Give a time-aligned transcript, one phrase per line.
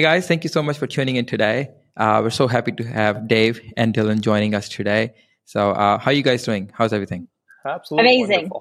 [0.00, 1.68] Hey guys, thank you so much for tuning in today.
[1.94, 5.12] Uh, we're so happy to have Dave and Delynn joining us today.
[5.44, 6.70] So, uh, how are you guys doing?
[6.72, 7.28] How's everything?
[7.66, 8.34] Absolutely Amazing.
[8.48, 8.56] wonderful.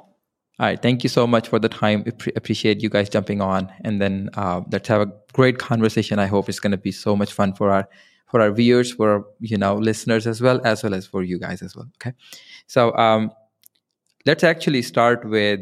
[0.60, 2.04] All right, thank you so much for the time.
[2.04, 6.20] Appre- Appreciate you guys jumping on, and then uh, let's have a great conversation.
[6.20, 7.88] I hope it's going to be so much fun for our
[8.28, 11.40] for our viewers, for our, you know listeners as well, as well as for you
[11.40, 11.88] guys as well.
[12.02, 12.14] Okay,
[12.68, 13.32] so um,
[14.26, 15.62] let's actually start with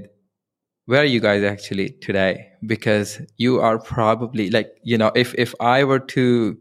[0.88, 2.50] where are you guys actually today?
[2.66, 6.58] Because you are probably like you know if if I were to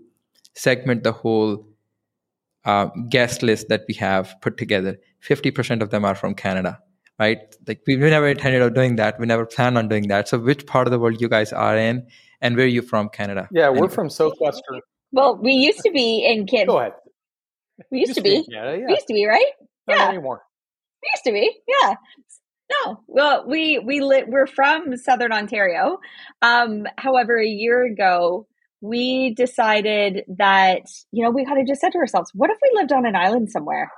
[0.55, 1.67] segment the whole
[2.65, 6.79] uh, guest list that we have put together, fifty percent of them are from Canada
[7.19, 7.39] right?
[7.67, 9.19] Like we never intended on doing that.
[9.19, 10.29] We never planned on doing that.
[10.29, 12.07] So which part of the world you guys are in
[12.41, 13.49] and where are you from, Canada?
[13.51, 13.95] Yeah, we're Anyway.
[13.95, 14.81] from Southwestern.
[15.13, 16.67] Well, we used to be in Kid.
[16.67, 16.93] Go ahead.
[17.91, 18.37] We used to be.
[18.37, 18.89] in Canada, We yeah.
[18.91, 19.53] used to be, right?
[19.87, 20.09] Not yeah.
[20.09, 20.43] anymore.
[21.03, 21.61] We used to be.
[21.83, 21.95] Yeah.
[22.71, 23.01] No.
[23.07, 25.99] Well, we we li- we're from Southern Ontario.
[26.43, 28.47] Um, however, a year ago,
[28.81, 32.79] we decided that you know we kind of just said to ourselves, "What if we
[32.79, 33.91] lived on an island somewhere?"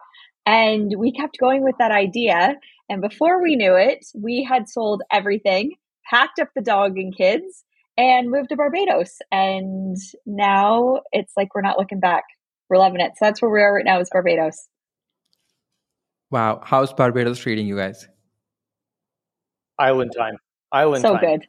[0.45, 2.57] And we kept going with that idea.
[2.89, 5.75] And before we knew it, we had sold everything,
[6.09, 7.65] packed up the dog and kids,
[7.99, 9.19] and moved to Barbados.
[9.31, 12.25] And now it's like we're not looking back.
[12.71, 13.13] We're loving it.
[13.17, 14.69] So that's where we are right now is Barbados.
[16.31, 16.61] Wow.
[16.65, 18.09] How's Barbados treating you guys?
[19.79, 20.37] Island time.
[20.73, 21.39] Island time so time.
[21.39, 21.47] good.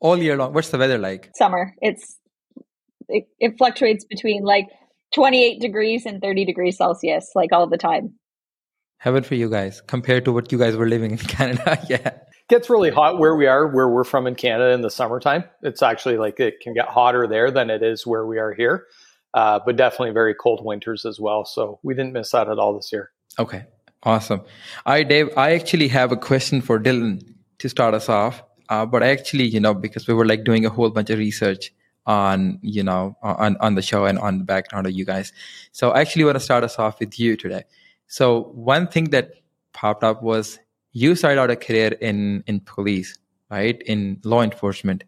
[0.00, 0.52] All year long.
[0.52, 1.30] What's the weather like?
[1.34, 1.74] Summer.
[1.80, 2.18] It's
[3.08, 4.66] it, it fluctuates between like
[5.14, 8.14] 28 degrees and 30 degrees Celsius like all the time.
[8.98, 11.84] Heaven for you guys compared to what you guys were living in Canada.
[11.88, 12.12] yeah.
[12.48, 15.44] Gets really hot where we are, where we're from in Canada in the summertime.
[15.62, 18.86] It's actually like it can get hotter there than it is where we are here.
[19.32, 21.44] Uh, but definitely very cold winters as well.
[21.44, 23.10] So we didn't miss out at all this year.
[23.38, 23.64] Okay.
[24.02, 24.40] Awesome.
[24.84, 25.30] All right, Dave.
[25.36, 27.22] I actually have a question for Delynn
[27.60, 28.42] to start us off.
[28.68, 31.72] Uh, but actually, you know, because we were like doing a whole bunch of research
[32.06, 35.32] on, you know, on, on the show and on the background of you guys.
[35.72, 37.64] So I actually want to start us off with you today.
[38.06, 39.32] So one thing that
[39.72, 40.58] popped up was
[40.92, 43.18] you started out a career in, in police,
[43.50, 43.80] right?
[43.86, 45.04] In law enforcement.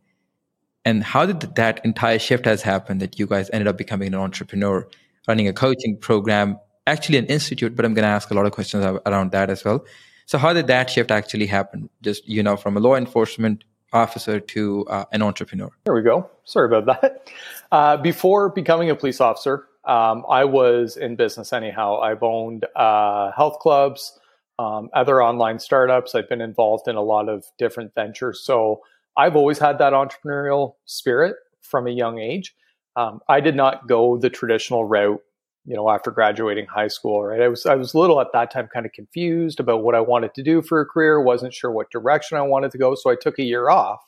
[0.85, 4.15] And how did that entire shift has happened that you guys ended up becoming an
[4.15, 4.87] entrepreneur,
[5.29, 8.53] running a coaching program, actually an institute, but I'm going to ask a lot of
[8.53, 9.85] questions around that as well.
[10.27, 11.88] So how did that shift actually happen?
[12.03, 15.71] Just, you know, from a law enforcement officer to uh, an entrepreneur.
[15.84, 16.28] There we go.
[16.44, 17.28] Sorry about that.
[17.72, 22.00] Uh, before becoming a police officer, um, I was in business anyhow.
[22.00, 24.21] I've owned uh, health clubs,
[24.59, 26.15] um, other online startups.
[26.15, 28.43] I've been involved in a lot of different ventures.
[28.44, 28.82] So
[29.16, 32.55] I've always had that entrepreneurial spirit from a young age.
[32.94, 35.22] Um, I did not go the traditional route,
[35.65, 37.25] you know, after graduating high school.
[37.25, 40.00] Right, I was I was little at that time, kind of confused about what I
[40.00, 41.23] wanted to do for a career.
[41.23, 44.00] wasn't sure what direction I wanted to go, so I took a year off.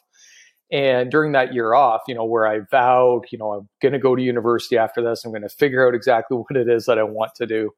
[0.72, 3.98] And during that year off, you know, where I vowed, you know, I'm going to
[3.98, 5.24] go to university after this.
[5.24, 7.70] I'm going to figure out exactly what it is that I want to do.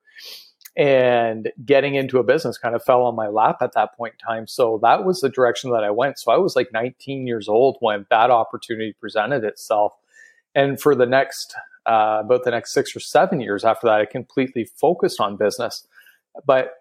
[0.76, 4.26] And getting into a business kind of fell on my lap at that point in
[4.26, 4.46] time.
[4.46, 6.18] So that was the direction that I went.
[6.18, 9.92] So I was like 19 years old when that opportunity presented itself.
[10.54, 11.54] And for the next,
[11.86, 15.86] uh, about the next six or seven years after that, I completely focused on business.
[16.46, 16.72] But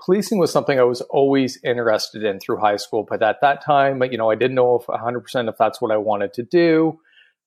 [0.00, 3.06] policing was something I was always interested in through high school.
[3.08, 5.96] But at that time, you know, I didn't know if 100% if that's what I
[5.96, 6.98] wanted to do.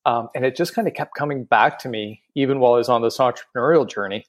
[0.06, 2.90] Um, and it just kind of kept coming back to me, even while I was
[2.90, 4.26] on this entrepreneurial journey.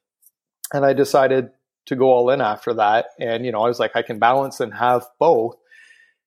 [0.72, 1.50] And I decided
[1.86, 3.06] to go all in after that.
[3.20, 5.56] And, you know, I was like, I can balance and have both.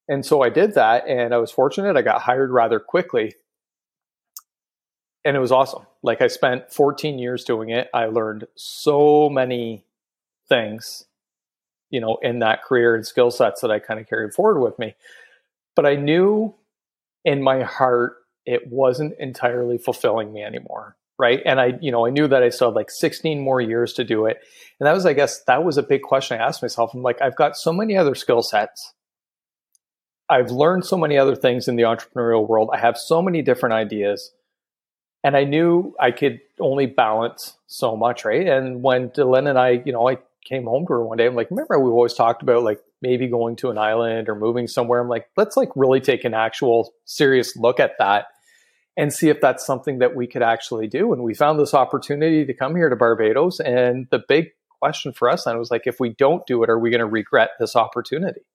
[0.07, 1.07] And so I did that.
[1.07, 1.97] And I was fortunate.
[1.97, 3.35] I got hired rather quickly.
[5.27, 5.85] And it was awesome.
[6.01, 7.89] Like I spent 14 years doing it.
[7.93, 9.85] I learned so many
[10.47, 11.07] things
[11.89, 14.77] you know, in that career and skill sets that I kind of carried forward with
[14.77, 14.95] me.
[15.75, 16.55] But I knew
[17.23, 20.95] in my heart it wasn't entirely fulfilling me anymore.
[21.19, 21.41] Right.
[21.45, 24.03] And I, you know, I knew that I still had like 16 more years to
[24.03, 24.37] do it.
[24.79, 26.93] And that was, I guess, that was a big question I asked myself.
[26.93, 28.93] I'm like, I've got so many other skill sets.
[30.29, 32.69] I've learned so many other things in the entrepreneurial world.
[32.71, 34.31] I have so many different ideas.
[35.27, 38.47] And I knew I could only balance so much, right?
[38.47, 41.25] And when Delynn and I, you know, I came home to her one day.
[41.25, 44.67] I'm like, remember we've always talked about like maybe going to an island or moving
[44.67, 45.01] somewhere.
[45.01, 48.27] I'm like, let's like really take an actual serious look at that
[48.95, 51.11] and see if that's something that we could actually do.
[51.11, 53.59] And we found this opportunity to come here to Barbados.
[53.59, 56.79] And the big question for us then was like, if we don't do it, are
[56.79, 58.45] we going to regret this opportunity?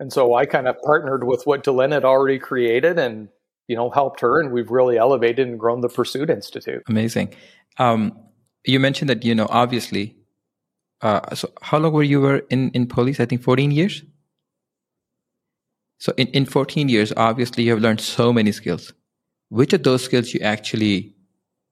[0.00, 3.28] And so I kind of partnered with what Delynn had already created and,
[3.68, 4.40] you know, helped her.
[4.40, 6.82] And we've really elevated and grown the Pursuit Institute.
[6.88, 7.34] Amazing.
[7.78, 8.18] Um,
[8.64, 10.16] you mentioned that you know obviously
[11.02, 14.02] uh, so how long were you were in in police i think 14 years
[15.98, 18.92] so in, in 14 years obviously you have learned so many skills
[19.50, 21.14] which of those skills you actually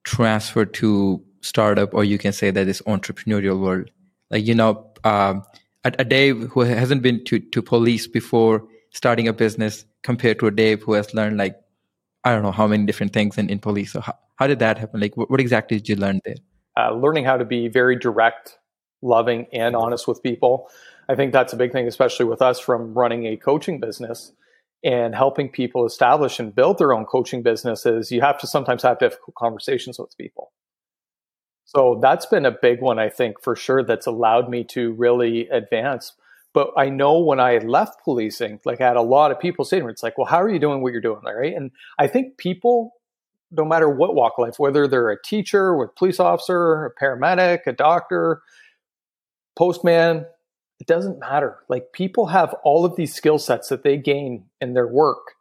[0.05, 3.90] transfer to startup, or you can say that this entrepreneurial world?
[4.31, 5.43] Like, you know, um,
[5.85, 10.47] a, a Dave who hasn't been to, to police before starting a business compared to
[10.47, 11.56] a Dave who has learned like,
[12.25, 13.93] I don't know how many different things in, in police.
[13.93, 15.00] So how, how did that happen?
[15.00, 16.37] Like, what, what exactly did you learn there?
[16.76, 18.59] Uh, learning how to be very direct,
[19.03, 20.69] loving, and honest with people.
[21.09, 24.32] I think that's a big thing, especially with us from running a coaching business
[24.82, 28.11] and helping people establish and build their own coaching businesses.
[28.11, 30.53] You have to sometimes have difficult conversations with people.
[31.65, 35.49] So that's been a big one, I think, for sure, that's allowed me to really
[35.49, 36.12] advance.
[36.55, 39.87] But I know when I left policing, like I had a lot of people saying,
[39.89, 41.21] it's like, well, how are you doing what you're doing?
[41.25, 41.53] Right.
[41.53, 42.93] And I think people,
[43.51, 47.67] no matter what walk of life, whether they're a teacher, a police officer, a paramedic,
[47.67, 48.41] a doctor,
[49.56, 50.27] postman,
[50.79, 51.59] it doesn't matter.
[51.69, 55.33] Like people have all of these skill sets that they gain in their work.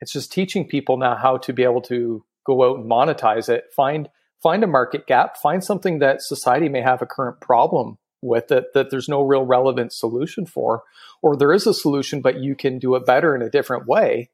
[0.00, 3.64] It's just teaching people now how to be able to go out and monetize it,
[3.74, 4.10] find
[4.42, 8.72] find a market gap, find something that society may have a current problem with that
[8.74, 10.82] that there's no real relevant solution for,
[11.22, 14.30] or there is a solution, but you can do it better in a different way.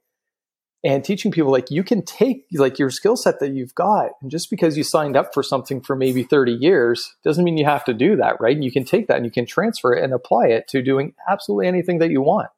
[0.82, 4.30] And teaching people like you can take like your skill set that you've got, and
[4.30, 7.84] just because you signed up for something for maybe 30 years doesn't mean you have
[7.84, 8.54] to do that, right?
[8.54, 11.12] And you can take that and you can transfer it and apply it to doing
[11.28, 12.48] absolutely anything that you want.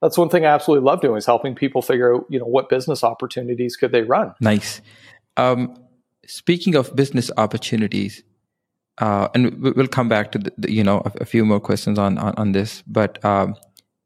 [0.00, 2.68] That's one thing I absolutely love doing is helping people figure out, you know, what
[2.68, 4.32] business opportunities could they run.
[4.40, 4.80] Nice.
[5.36, 5.74] Um,
[6.26, 8.22] speaking of business opportunities,
[9.00, 11.98] uh, and we'll come back to the, the, you know a, a, few more questions
[11.98, 12.82] on on, on this.
[12.86, 13.54] But um,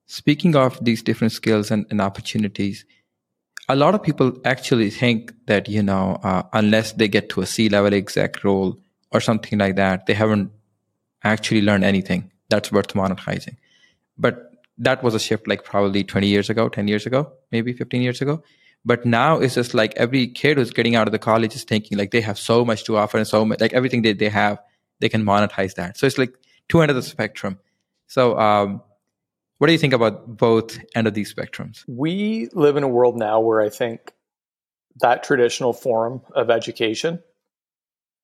[0.07, 2.85] speaking of these different skills and, and, opportunities,
[3.69, 7.47] a lot of people actually think that you know uh, unless they get to a
[7.47, 8.79] C level exec role
[9.11, 10.51] or something like that, they haven't
[11.25, 13.57] actually learned anything that's worth monetizing.
[14.19, 18.03] But that was a shift like probably 20 years ago, 10 years ago, maybe 15
[18.03, 18.43] years ago.
[18.85, 21.97] But now it's just like every kid who's getting out of the college is thinking
[21.97, 24.59] like they have so much to offer and so much, like everything that they have,
[25.03, 25.99] they can monetize that.
[25.99, 26.33] So it's like
[26.69, 27.59] two end of the spectrum.
[28.07, 28.81] So, um,
[29.59, 31.85] what do you think about both end of these spectrums?
[31.87, 34.13] We live in a world now where I think
[35.01, 37.23] that traditional form of education,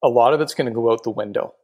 [0.03, 1.55] a lot of it's going to go out the window.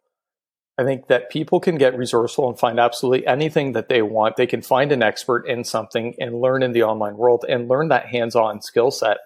[0.79, 4.37] I think that people can get resourceful and find absolutely anything that they want.
[4.37, 7.89] They can find an expert in something and learn in the online world and learn
[7.89, 9.19] that hands-on skill set.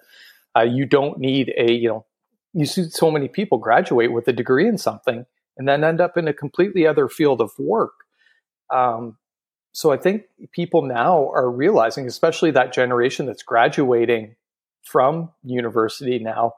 [0.55, 2.05] Uh, you don't need a, you know,
[2.53, 5.25] you see so many people graduate with a degree in something
[5.59, 7.93] and then end up in a completely other field of work.
[8.73, 9.17] Um,
[9.71, 14.35] so I think people now are realizing, especially that generation that's graduating
[14.83, 16.53] from university now,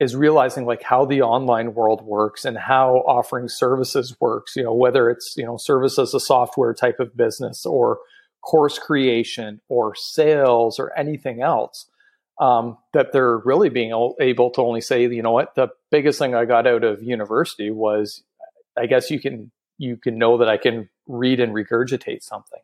[0.00, 4.72] is realizing like how the online world works and how offering services works you know
[4.72, 7.98] whether it's you know service as a software type of business or
[8.42, 11.86] course creation or sales or anything else
[12.40, 13.90] um, that they're really being
[14.20, 17.70] able to only say you know what the biggest thing i got out of university
[17.70, 18.22] was
[18.78, 22.60] i guess you can you can know that i can read and regurgitate something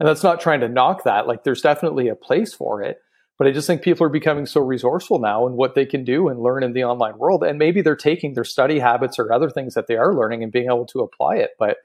[0.00, 2.98] and that's not trying to knock that like there's definitely a place for it
[3.42, 6.28] but I just think people are becoming so resourceful now in what they can do
[6.28, 7.42] and learn in the online world.
[7.42, 10.52] And maybe they're taking their study habits or other things that they are learning and
[10.52, 11.50] being able to apply it.
[11.58, 11.78] But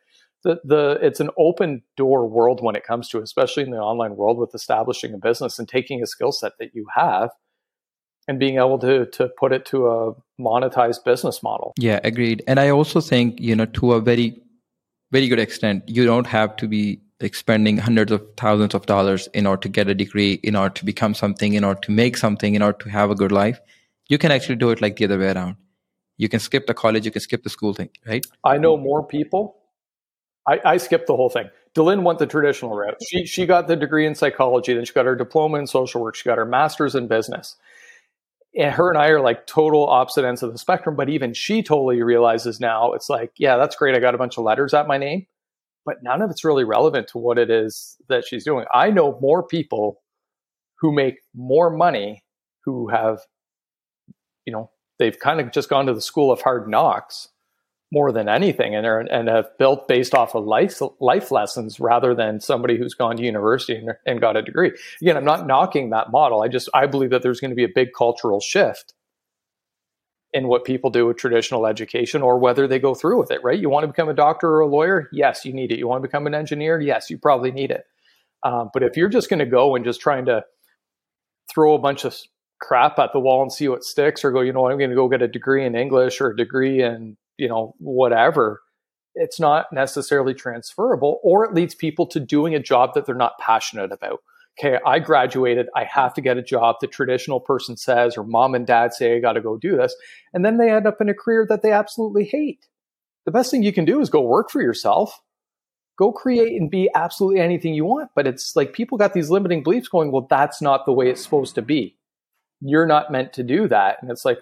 [0.44, 4.16] the, the it's an open door world when it comes to, especially in the online
[4.16, 7.32] world, with establishing a business and taking a skill set that you have
[8.28, 11.74] and being able to to put it to a monetized business model.
[11.78, 12.44] Yeah, agreed.
[12.48, 14.42] And I also think, you know, to a very
[15.12, 19.28] very good extent, you don't have to be like spending hundreds of thousands of dollars
[19.34, 22.18] in order to get a degree, in order to become something, in order to make
[22.18, 23.60] something, in order to have a good life.
[24.08, 25.56] You can actually do it like the other way around.
[26.18, 28.26] You can skip the college, you can skip the school thing, right?
[28.44, 29.56] I know more people.
[30.48, 31.50] I, I skipped the whole thing.
[31.76, 32.96] Delynn went the traditional route.
[33.08, 36.16] She she got the degree in psychology, then she got her diploma in social work,
[36.16, 37.56] she got her master's in business.
[38.58, 41.62] And her and I are like total opposite ends of the spectrum, but even she
[41.62, 43.96] totally realizes now it's like, yeah, that's great.
[43.96, 45.28] I got a bunch of letters at my name
[45.88, 48.66] but none of it's really relevant to what it is that she's doing.
[48.74, 50.02] I know more people
[50.82, 52.26] who make more money
[52.66, 53.22] who have,
[54.46, 57.30] you know, they've kind of just gone to the school of hard knocks
[57.92, 62.14] more than anything and are, and have built based off of life life lessons rather
[62.14, 64.74] than somebody who's gone to university and, and got a degree.
[65.02, 66.42] Again, I'm not knocking that model.
[66.42, 68.94] I just I believe that there's going to be a big cultural shift
[70.34, 73.60] in what people do with traditional education or whether they go through with it, right?
[73.60, 75.10] You want to become a doctor or a lawyer?
[75.14, 75.80] Yes, you need it.
[75.80, 76.80] You want to become an engineer?
[76.82, 77.86] Yes, you probably need it.
[78.44, 80.44] Um, but if you're just going to go and just trying to
[81.50, 82.16] throw a bunch of
[82.60, 84.90] crap at the wall and see what sticks, or go, you know, what, I'm going
[84.90, 88.62] to go get a degree in English or a degree in, you know, whatever,
[89.16, 93.40] it's not necessarily transferable, or it leads people to doing a job that they're not
[93.40, 94.20] passionate about.
[94.60, 96.78] okay, I graduated, I have to get a job.
[96.82, 99.96] The traditional person says, or mom and dad say, I got to go do this.
[100.34, 102.68] And then they end up in a career that they absolutely hate.
[103.26, 105.20] The best thing you can do is go work for yourself,
[105.98, 108.10] go create and be absolutely anything you want.
[108.16, 111.24] But it's like people got these limiting beliefs going, well, that's not the way it's
[111.24, 111.98] supposed to be.
[112.62, 113.98] You're not meant to do that.
[114.02, 114.40] And it's like,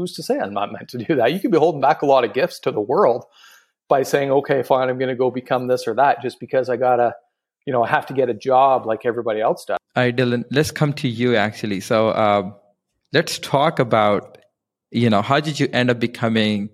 [0.00, 1.32] who's to say I'm not meant to do that?
[1.32, 3.24] You could be holding back a lot of gifts to the world
[3.88, 6.76] by saying, okay, fine, I'm going to go become this or that just because I
[6.76, 7.14] got to
[7.66, 9.78] you know, have to get a job like everybody else does.
[9.96, 11.80] All right, Delynn, let's come to you actually.
[11.80, 12.54] So um,
[13.12, 14.38] let's talk about,
[14.90, 16.70] you know, how did you end up becoming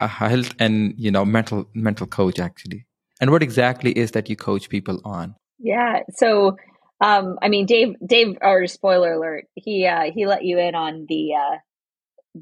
[0.00, 2.86] a health and, you know, mental mental coach actually?
[3.20, 5.34] And what exactly is that you coach people on?
[5.58, 6.00] Yeah.
[6.14, 6.56] So
[7.00, 11.06] um, I mean, Dave, Dave, or spoiler alert, he uh, he let you in on
[11.08, 11.56] the uh,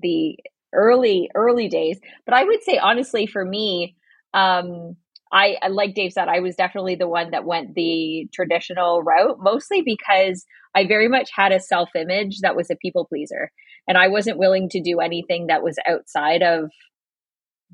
[0.03, 0.37] the
[0.75, 1.99] early early days.
[2.25, 3.97] But I would say honestly, for me,
[4.35, 4.97] um,
[5.33, 9.83] I like Dave said, I was definitely the one that went the traditional route, mostly
[9.83, 13.50] because I very much had a self image that was a people pleaser.
[13.88, 16.71] And I wasn't willing to do anything that was outside of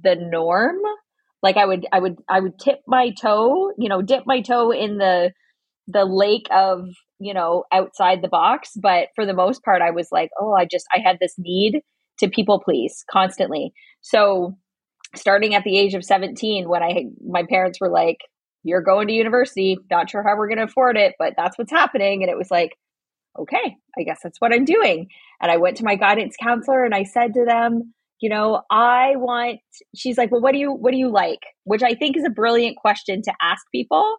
[0.02, 0.76] the norm.
[1.42, 4.70] Like I would I would I would tip my toe, you know, dip my toe
[4.70, 5.32] in the
[5.88, 6.88] the lake of,
[7.18, 8.70] you know, outside the box.
[8.80, 11.82] But for the most part, I was like, oh, I just I had this need
[12.22, 13.72] to people please constantly.
[14.00, 14.56] So
[15.14, 18.18] starting at the age of 17 when I my parents were like,
[18.64, 22.22] You're going to university, not sure how we're gonna afford it, but that's what's happening.
[22.22, 22.72] And it was like,
[23.38, 25.08] okay, I guess that's what I'm doing.
[25.40, 29.16] And I went to my guidance counselor and I said to them, you know, I
[29.16, 29.60] want
[29.96, 31.40] she's like, Well, what do you what do you like?
[31.64, 34.16] Which I think is a brilliant question to ask people.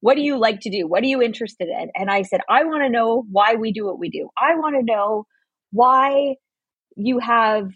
[0.00, 0.88] What do you like to do?
[0.88, 1.90] What are you interested in?
[1.94, 4.30] And I said, I want to know why we do what we do.
[4.36, 5.26] I want to know
[5.70, 6.34] why
[6.96, 7.70] you have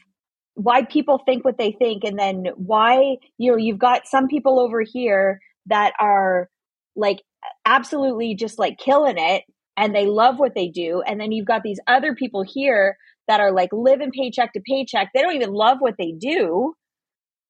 [0.54, 4.58] why people think what they think and then why you know you've got some people
[4.58, 6.48] over here that are
[6.94, 7.18] like
[7.66, 9.44] absolutely just like killing it
[9.76, 12.96] and they love what they do and then you've got these other people here
[13.28, 15.10] that are like living paycheck to paycheck.
[15.12, 16.74] They don't even love what they do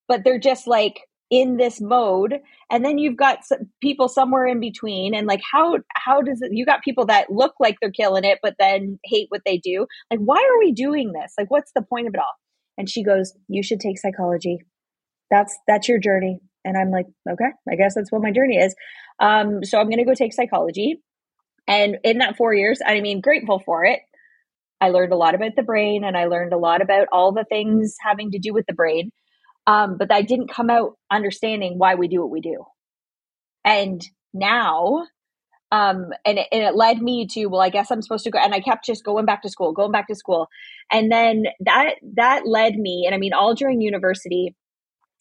[0.08, 2.38] but they're just like in this mode
[2.70, 3.38] and then you've got
[3.82, 7.54] people somewhere in between and like how how does it you got people that look
[7.58, 11.12] like they're killing it but then hate what they do like why are we doing
[11.12, 12.34] this like what's the point of it all
[12.78, 14.58] and she goes, "You should take psychology.
[15.30, 18.74] That's that's your journey." And I'm like, "Okay, I guess that's what my journey is."
[19.20, 21.02] Um, so I'm going to go take psychology.
[21.68, 24.00] And in that four years, I mean, grateful for it.
[24.80, 27.46] I learned a lot about the brain, and I learned a lot about all the
[27.48, 29.10] things having to do with the brain.
[29.66, 32.64] Um, but I didn't come out understanding why we do what we do.
[33.64, 34.00] And
[34.32, 35.06] now
[35.72, 38.38] um, and it, and it led me to well i guess i'm supposed to go
[38.38, 40.48] and i kept just going back to school going back to school.
[40.90, 44.54] And then that that led me and i mean all during university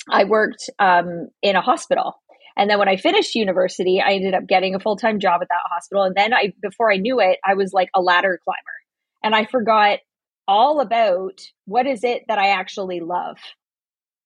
[0.10, 2.14] i worked um, in a hospital.
[2.58, 5.70] And then when i finished university i ended up getting a full-time job at that
[5.72, 6.04] hospital.
[6.04, 8.78] And then i before i knew it i was like a ladder climber.
[9.24, 10.00] And i forgot
[10.48, 13.38] all about what is it that i actually love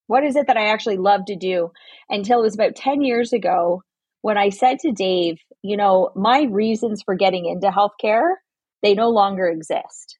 [0.09, 1.71] what is it that i actually love to do
[2.09, 3.81] until it was about 10 years ago
[4.21, 8.33] when I said to Dave, you know, my reasons for getting into healthcare,
[8.83, 10.17] they no longer exist.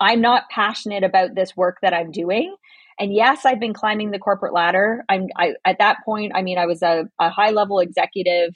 [0.00, 2.54] I'm not passionate about this work that I'm doing.
[2.98, 5.04] And yes, I've been climbing the corporate ladder.
[5.08, 8.54] I'm I, at that point, I mean, I was a, a high level executive.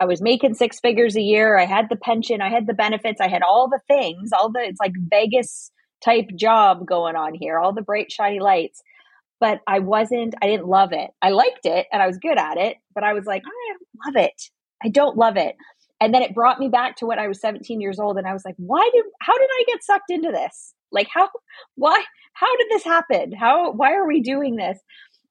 [0.00, 1.58] I was making six figures a year.
[1.58, 4.60] I had the pension, I had the benefits, I had all the things, all the
[4.60, 5.70] it's like Vegas
[6.04, 8.82] type job going on here, all the bright shiny lights
[9.40, 11.10] but I wasn't, I didn't love it.
[11.22, 14.16] I liked it and I was good at it, but I was like, I don't
[14.16, 14.42] love it.
[14.82, 15.56] I don't love it.
[16.00, 18.32] And then it brought me back to when I was 17 years old and I
[18.32, 20.74] was like, why did, how did I get sucked into this?
[20.92, 21.28] Like, how,
[21.74, 22.02] why,
[22.34, 23.32] how did this happen?
[23.32, 24.78] How, why are we doing this?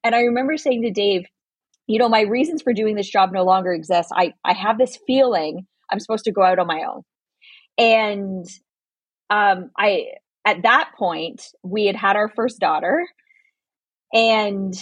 [0.03, 1.25] And I remember saying to Dave,
[1.87, 4.11] you know, my reasons for doing this job no longer exist.
[4.13, 7.03] I, I have this feeling I'm supposed to go out on my own.
[7.77, 8.45] And
[9.29, 10.07] um, I,
[10.45, 13.05] at that point, we had had our first daughter
[14.13, 14.73] and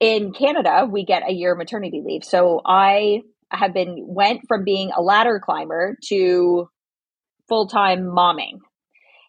[0.00, 2.24] in Canada, we get a year maternity leave.
[2.24, 6.68] So I have been went from being a ladder climber to
[7.48, 8.58] full time momming.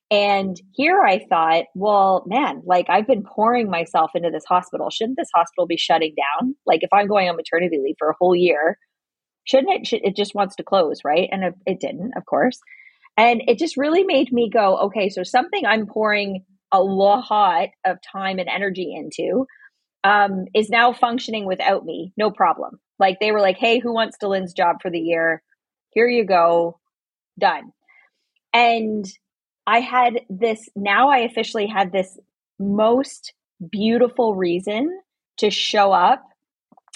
[0.09, 4.89] And here I thought, well, man, like I've been pouring myself into this hospital.
[4.89, 6.55] Shouldn't this hospital be shutting down?
[6.65, 8.77] Like if I'm going on maternity leave for a whole year,
[9.43, 9.87] shouldn't it?
[9.87, 11.27] Should, it just wants to close, right?
[11.31, 12.57] And it, it didn't, of course.
[13.17, 17.97] And it just really made me go, okay, so something I'm pouring a lot of
[18.11, 19.45] time and energy into
[20.03, 22.79] um, is now functioning without me, no problem.
[22.99, 25.41] Like they were like, hey, who wants Delynn's job for the year?
[25.91, 26.79] Here you go,
[27.39, 27.71] done.
[28.53, 29.05] And
[29.65, 32.17] I had this, now I officially had this
[32.59, 33.33] most
[33.71, 34.99] beautiful reason
[35.37, 36.23] to show up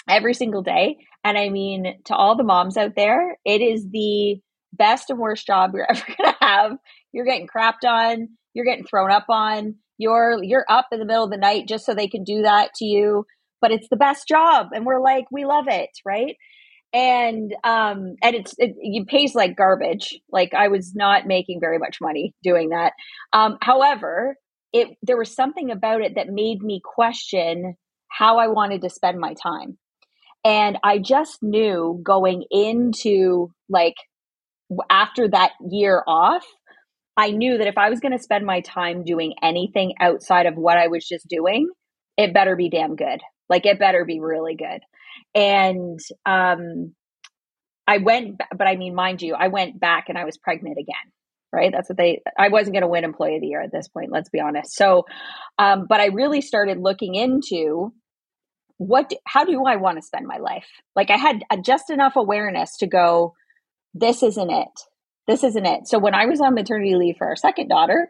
[0.08, 0.96] every single day.
[1.24, 4.40] And I mean, to all the moms out there, it is the
[4.72, 6.72] best and worst job you're ever going to have.
[7.12, 11.24] You're getting crapped on, you're getting thrown up on, you're you're up in the middle
[11.24, 13.24] of the night just so they can do that to you,
[13.60, 16.36] but it's the best job and we're like we love it, right?
[16.92, 20.18] And um and it's it, it pays like garbage.
[20.30, 22.92] Like I was not making very much money doing that.
[23.32, 24.36] Um however,
[24.72, 27.76] it there was something about it that made me question
[28.08, 29.78] how I wanted to spend my time.
[30.44, 33.94] And I just knew going into like
[34.90, 36.44] after that year off,
[37.16, 40.56] I knew that if I was going to spend my time doing anything outside of
[40.56, 41.68] what I was just doing,
[42.16, 43.20] it better be damn good.
[43.48, 44.80] Like it better be really good.
[45.34, 46.94] And um
[47.86, 51.12] I went but I mean mind you, I went back and I was pregnant again.
[51.52, 51.70] Right?
[51.70, 54.10] That's what they I wasn't going to win employee of the year at this point,
[54.10, 54.74] let's be honest.
[54.74, 55.04] So
[55.58, 57.92] um but I really started looking into
[58.78, 60.68] what do, how do I want to spend my life?
[60.96, 63.34] Like I had just enough awareness to go
[63.94, 64.80] this isn't it.
[65.26, 65.86] This isn't it.
[65.86, 68.08] So when I was on maternity leave for our second daughter,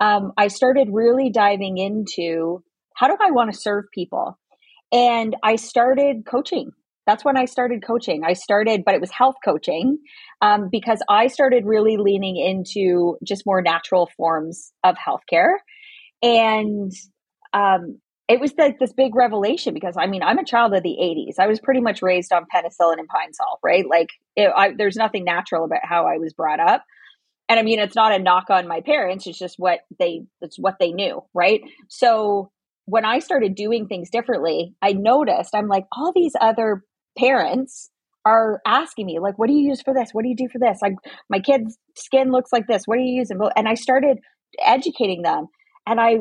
[0.00, 2.62] um, I started really diving into
[2.94, 4.38] how do I want to serve people?
[4.92, 6.70] And I started coaching.
[7.06, 8.22] That's when I started coaching.
[8.24, 9.98] I started, but it was health coaching
[10.40, 15.56] um, because I started really leaning into just more natural forms of healthcare.
[16.22, 16.92] And
[17.52, 20.96] um, it was like this big revelation because I mean I'm a child of the
[21.00, 21.38] 80s.
[21.38, 23.84] I was pretty much raised on penicillin and Pine-Sol, right?
[23.88, 26.84] Like it, I, there's nothing natural about how I was brought up.
[27.48, 30.58] And I mean it's not a knock on my parents, it's just what they it's
[30.58, 31.60] what they knew, right?
[31.88, 32.50] So
[32.86, 36.82] when I started doing things differently, I noticed I'm like all these other
[37.18, 37.90] parents
[38.24, 40.10] are asking me like what do you use for this?
[40.12, 40.78] What do you do for this?
[40.80, 40.94] Like
[41.28, 42.84] my kid's skin looks like this.
[42.86, 43.38] What are you using?
[43.54, 44.18] And I started
[44.64, 45.48] educating them
[45.86, 46.20] and I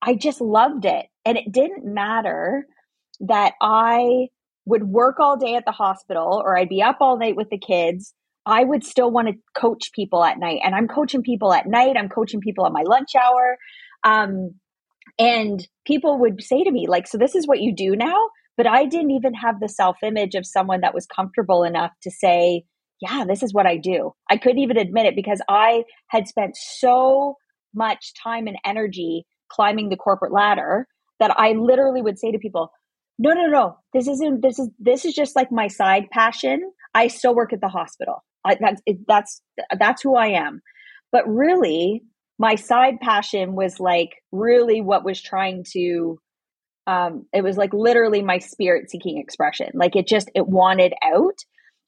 [0.00, 1.06] I just loved it.
[1.24, 2.66] And it didn't matter
[3.20, 4.28] that I
[4.64, 7.58] would work all day at the hospital or I'd be up all night with the
[7.58, 8.14] kids.
[8.46, 10.60] I would still want to coach people at night.
[10.64, 11.96] And I'm coaching people at night.
[11.96, 13.56] I'm coaching people at my lunch hour.
[14.04, 14.54] Um,
[15.18, 18.16] and people would say to me, like, so this is what you do now?
[18.56, 22.10] But I didn't even have the self image of someone that was comfortable enough to
[22.10, 22.64] say,
[23.00, 24.12] yeah, this is what I do.
[24.30, 27.36] I couldn't even admit it because I had spent so
[27.74, 30.86] much time and energy climbing the corporate ladder
[31.22, 32.72] that I literally would say to people,
[33.16, 36.72] no, no, no, this isn't, this is, this is just like my side passion.
[36.94, 38.24] I still work at the hospital.
[38.44, 39.42] I, that's, that's,
[39.78, 40.62] that's who I am.
[41.12, 42.02] But really,
[42.40, 46.18] my side passion was like really what was trying to,
[46.88, 49.70] um, it was like literally my spirit seeking expression.
[49.74, 51.38] Like it just, it wanted out.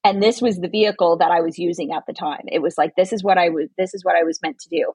[0.04, 2.44] And this was the vehicle that I was using at the time.
[2.46, 4.68] It was like, this is what I was, this is what I was meant to
[4.68, 4.92] do.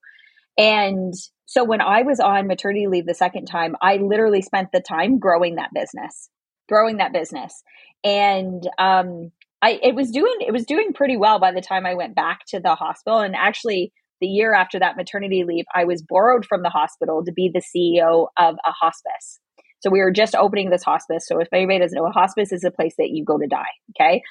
[0.58, 1.14] And
[1.50, 5.18] so when I was on maternity leave the second time, I literally spent the time
[5.18, 6.30] growing that business,
[6.70, 7.64] growing that business.
[8.04, 11.96] And um, I it was doing it was doing pretty well by the time I
[11.96, 13.18] went back to the hospital.
[13.22, 17.32] And actually, the year after that maternity leave, I was borrowed from the hospital to
[17.32, 19.40] be the CEO of a hospice.
[19.80, 21.26] So we were just opening this hospice.
[21.26, 23.74] So if anybody doesn't know, a hospice is a place that you go to die.
[24.00, 24.22] Okay,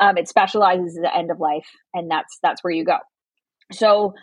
[0.00, 2.98] um, it specializes in the end of life, and that's that's where you go.
[3.70, 4.14] So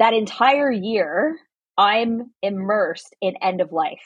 [0.00, 1.38] that entire year,
[1.76, 4.04] I'm immersed in end of life.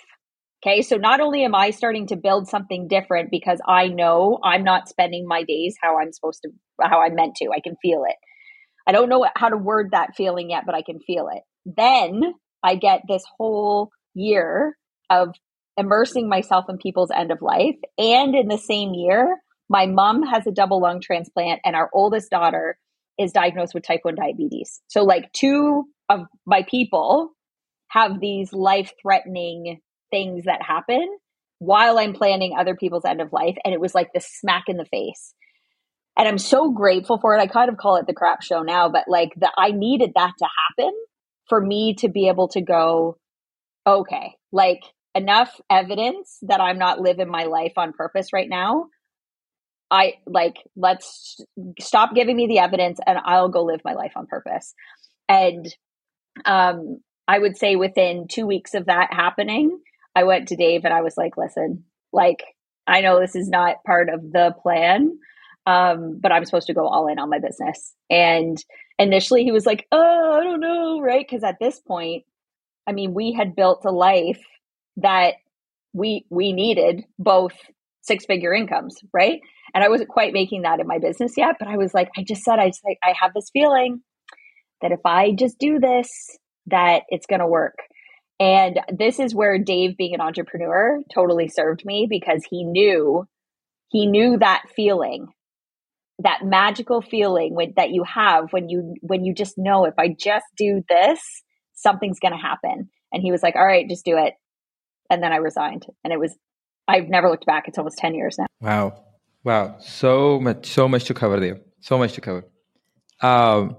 [0.65, 4.65] Okay, so not only am I starting to build something different because I know I'm
[4.65, 6.51] not spending my days how I'm supposed to,
[6.83, 8.17] how I'm meant to, I can feel it.
[8.87, 11.43] I don't know how to word that feeling yet, but I can feel it.
[11.65, 12.23] Then
[12.63, 14.77] I get this whole year
[15.11, 15.35] of
[15.77, 17.77] immersing myself in people's end of life.
[17.97, 19.37] And in the same year,
[19.69, 22.79] my mom has a double lung transplant, and our oldest daughter
[23.19, 24.81] is diagnosed with type 1 diabetes.
[24.89, 27.33] So, like, two of my people
[27.89, 31.07] have these life threatening things that happen
[31.59, 33.57] while I'm planning other people's end of life.
[33.65, 35.35] And it was like the smack in the face.
[36.17, 37.41] And I'm so grateful for it.
[37.41, 40.33] I kind of call it the crap show now, but like that I needed that
[40.39, 40.47] to
[40.79, 40.93] happen
[41.49, 43.17] for me to be able to go,
[43.87, 44.81] okay, like
[45.15, 48.87] enough evidence that I'm not living my life on purpose right now
[49.91, 51.41] I like, let's
[51.81, 54.75] stop giving me the evidence and I'll go live my life on purpose.
[55.29, 55.67] And
[56.45, 59.79] um, I would say within two weeks of that happening,
[60.17, 62.43] I went to Dave and I was like, listen, like,
[62.87, 65.19] I know this is not part of the plan,
[65.67, 67.95] um, but I'm supposed to go all in on my business.
[68.09, 68.57] And
[68.99, 71.25] initially he was like, oh, I don't know, right?
[71.29, 72.25] Because at this point,
[72.87, 74.41] I mean, we had built a life
[74.97, 75.35] that
[75.93, 77.53] we we needed both
[78.01, 79.41] six figure incomes, right?
[79.75, 82.23] And I wasn't quite making that in my business yet, but I was like, I
[82.23, 84.01] just said, I just like, I have this feeling
[84.81, 86.39] that if I just do this,
[86.71, 87.79] that it's going to work.
[88.41, 93.27] And this is where Dave, being an entrepreneur, totally served me because he knew
[93.91, 95.29] he knew that feeling
[96.21, 100.09] that magical feeling when, that you have when you when you just know if i
[100.09, 101.21] just do this
[101.79, 102.91] something's going to happen.
[103.13, 104.35] And he was like all right just do it.
[105.11, 105.87] And then i resigned.
[106.05, 106.37] And it was
[106.87, 107.69] i've never looked back.
[107.69, 108.47] It's almost 10 years now.
[108.61, 109.05] Wow.
[109.45, 109.77] Wow.
[109.79, 111.61] So much so much to cover there.
[111.81, 112.45] So much to cover.
[113.23, 113.77] Um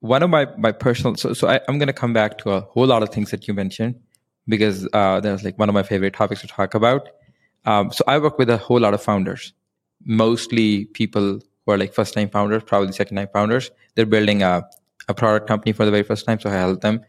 [0.00, 2.60] one of my my personal so so I, am going to come back to a
[2.60, 3.96] whole lot of things that you mentioned
[4.46, 7.08] because uh, that's like one of my favorite topics to talk about.
[7.66, 9.52] Um, so I work with a whole lot of founders,
[10.04, 13.70] mostly people who are like first time founders, probably second time founders.
[13.94, 14.66] They're building a,
[15.08, 16.40] a product company for the very first time.
[16.40, 17.04] So I help them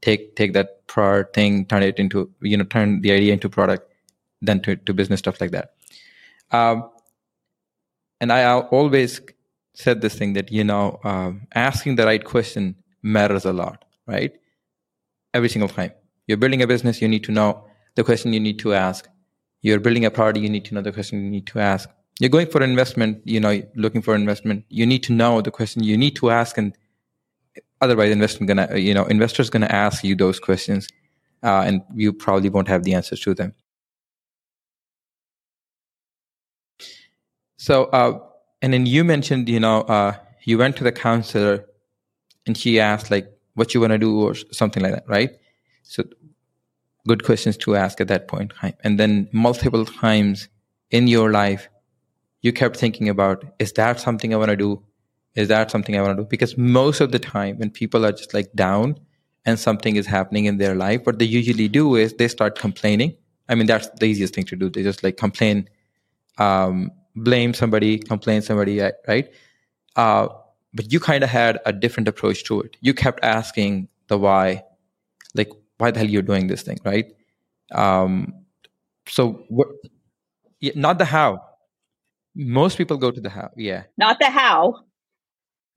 [0.00, 3.90] take take that product thing, turn it into you know turn the idea into product,
[4.42, 5.72] then to, to business stuff like that.
[6.52, 6.88] Um,
[8.20, 9.20] and I always
[9.76, 14.32] said this thing that you know um, asking the right question matters a lot right?
[15.34, 15.92] Every single time.
[16.26, 19.08] You're building a business you need to know the question you need to ask.
[19.62, 21.88] You're building a product you need to know the question you need to ask.
[22.20, 24.64] You're going for investment you know looking for investment.
[24.68, 26.76] You need to know the question you need to ask and
[27.80, 30.88] otherwise investment gonna you know investors gonna ask you those questions
[31.42, 33.54] uh, and you probably won't have the answers to them.
[37.58, 38.18] So uh,
[38.66, 41.64] and then you mentioned you know uh, you went to the counselor
[42.46, 45.30] and she asked like what you want to do or something like that right?
[45.84, 46.02] So
[47.06, 48.52] good questions to ask at that point.
[48.82, 50.48] and then multiple times
[50.90, 51.68] in your life
[52.42, 54.82] you kept thinking about is that something i want to do?
[55.36, 56.28] Is that something i want to do?
[56.28, 58.98] Because most of the time when people are just like down
[59.44, 63.16] and something is happening in their life what they usually do is they start complaining.
[63.48, 64.70] I mean that's the easiest thing to do.
[64.70, 65.68] They just like complain
[66.38, 69.28] um, blame somebody, complain somebody, right?
[69.96, 70.28] Uh,
[70.74, 72.76] but you kind of had a different approach to it.
[72.80, 74.64] You kept asking the why,
[75.34, 77.06] like why the hell you're doing this thing, right?
[77.72, 78.44] Um,
[79.08, 79.68] so what,
[80.74, 81.40] not the how.
[82.34, 83.50] Most people go to the how.
[83.56, 83.84] Yeah.
[83.96, 84.84] Not the how.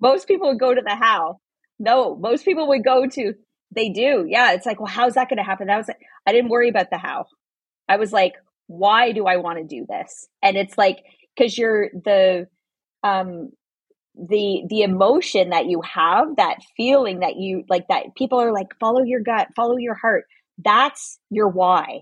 [0.01, 1.39] Most people would go to the how.
[1.79, 3.33] No, most people would go to.
[3.73, 4.25] They do.
[4.27, 4.51] Yeah.
[4.53, 5.67] It's like, well, how's that going to happen?
[5.67, 5.89] That was.
[6.25, 7.25] I didn't worry about the how.
[7.87, 8.33] I was like,
[8.67, 10.27] why do I want to do this?
[10.43, 10.97] And it's like
[11.35, 12.47] because you're the
[13.03, 13.49] um
[14.15, 18.67] the the emotion that you have that feeling that you like that people are like
[18.79, 20.25] follow your gut follow your heart.
[20.63, 22.01] That's your why.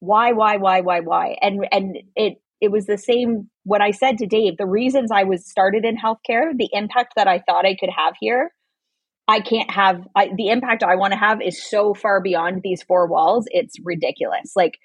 [0.00, 1.36] Why why why why why?
[1.42, 5.22] And and it it was the same what i said to dave the reasons i
[5.24, 8.50] was started in healthcare the impact that i thought i could have here
[9.28, 12.82] i can't have I, the impact i want to have is so far beyond these
[12.82, 14.52] four walls it's ridiculous.
[14.56, 14.78] Like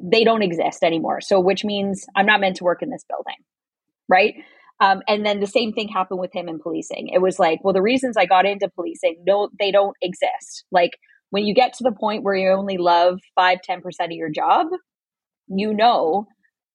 [0.00, 1.20] they don't exist anymore.
[1.20, 3.36] So, which means I'm not meant to work in this building.
[4.08, 4.34] Right.
[4.80, 7.08] Um, and then the same thing happened with him in policing.
[7.08, 10.64] It was like, well, the reasons I got into policing, no, they don't exist.
[10.72, 10.92] Like
[11.30, 14.66] when you get to the point where you only love five, 10% of your job,
[15.46, 16.26] you know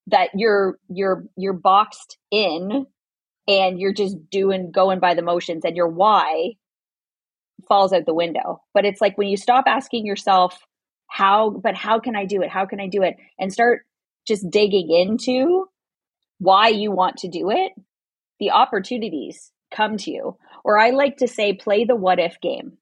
[0.08, 2.86] that you're, you're, you're boxed in
[3.48, 6.54] and you're just doing, going by the motions and your why
[7.68, 8.62] falls out the window.
[8.74, 10.58] But it's like when you stop asking yourself,
[11.08, 12.50] how but how can i do it?
[12.50, 13.16] How can i do it?
[13.40, 13.86] And start
[14.28, 15.66] just digging into
[16.40, 17.72] why you want to do it.
[18.40, 20.38] The opportunities come to you.
[20.64, 22.78] Or i like to say play the what if game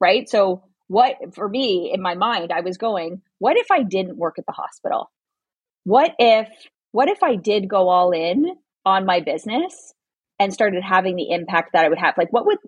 [0.00, 0.28] right?
[0.28, 4.38] So what for me in my mind i was going what if i didn't work
[4.38, 5.10] at the hospital?
[5.84, 6.48] What if
[6.92, 8.46] what if i did go all in
[8.84, 9.94] on my business
[10.38, 12.58] and started having the impact that i would have like what would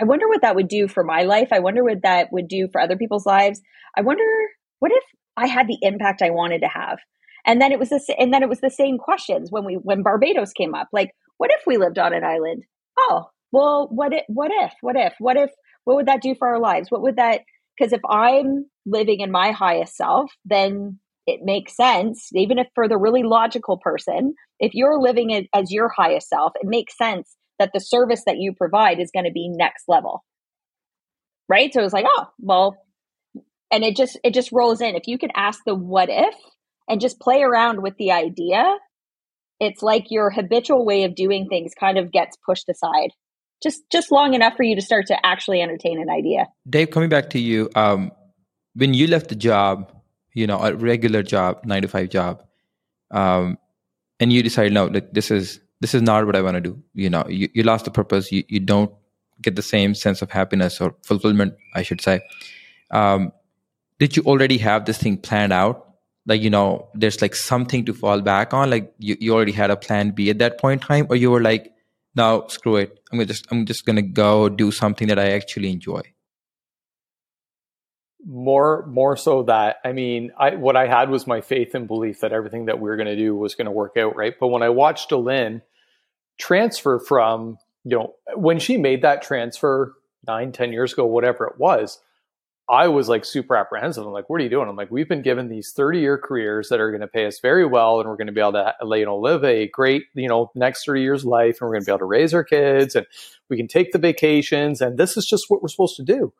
[0.00, 1.48] I wonder what that would do for my life.
[1.52, 3.60] I wonder what that would do for other people's lives.
[3.96, 4.22] I wonder
[4.78, 5.02] what if
[5.36, 6.98] I had the impact I wanted to have.
[7.44, 10.02] And then it was this, and then it was the same questions when we when
[10.02, 10.88] Barbados came up.
[10.92, 12.64] Like, what if we lived on an island?
[12.98, 14.24] Oh, well, what if?
[14.28, 14.72] What if?
[14.80, 15.14] What if?
[15.18, 15.50] What if?
[15.84, 16.90] What would that do for our lives?
[16.90, 17.40] What would that?
[17.76, 22.28] Because if I'm living in my highest self, then it makes sense.
[22.34, 26.66] Even if for the really logical person, if you're living as your highest self, it
[26.66, 30.24] makes sense that the service that you provide is going to be next level.
[31.48, 31.72] Right.
[31.72, 32.76] So it's like, oh, well,
[33.70, 34.94] and it just, it just rolls in.
[34.94, 36.34] If you can ask the what if
[36.88, 38.76] and just play around with the idea,
[39.60, 43.10] it's like your habitual way of doing things kind of gets pushed aside
[43.62, 47.08] just just long enough for you to start to actually entertain an idea dave coming
[47.08, 48.12] back to you um,
[48.74, 49.92] when you left the job
[50.32, 52.42] you know a regular job nine to five job
[53.10, 53.58] um,
[54.20, 56.82] and you decide no like this is this is not what I want to do.
[56.94, 58.32] You know, you, you lost the purpose.
[58.32, 58.92] You, you don't
[59.40, 62.20] get the same sense of happiness or fulfillment, I should say.
[62.90, 63.32] Um,
[63.98, 65.84] did you already have this thing planned out?
[66.26, 68.70] Like, you know, there's like something to fall back on.
[68.70, 71.30] Like you, you already had a plan B at that point in time, or you
[71.30, 71.72] were like,
[72.14, 72.98] no, screw it.
[73.12, 76.02] I'm gonna just I'm just gonna go do something that I actually enjoy.
[78.26, 82.18] More more so that i mean i what i had was my faith and belief
[82.20, 84.34] that everything that we were going to do was going to work out right?
[84.38, 85.62] But when i watched Delynn
[86.36, 89.94] transfer from you know when she made that transfer
[90.26, 92.00] nine ten years ago whatever it was
[92.68, 94.04] i was like super apprehensive.
[94.04, 94.68] I'm like what are you doing?
[94.68, 97.38] I'm like we've been given these 30 year careers that are going to pay us
[97.38, 100.06] very well and we're going to be able to uh, you know live a great
[100.14, 102.42] you know next 30 years life and we're going to be able to raise our
[102.42, 103.06] kids and
[103.48, 106.32] we can take the vacations and this is just what we're supposed to do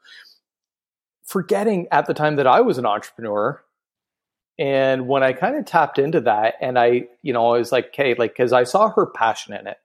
[1.29, 3.63] forgetting at the time that I was an entrepreneur.
[4.59, 7.89] And when I kind of tapped into that and I, you know, I was like,
[7.89, 9.77] okay, like, cause I saw her passion in it.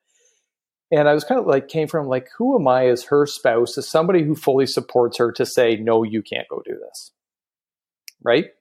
[0.89, 3.77] And I was kind of like, came from like, who am I as her spouse,
[3.77, 7.11] as somebody who fully supports her to say, no, you can't go do this.
[8.23, 8.51] Right.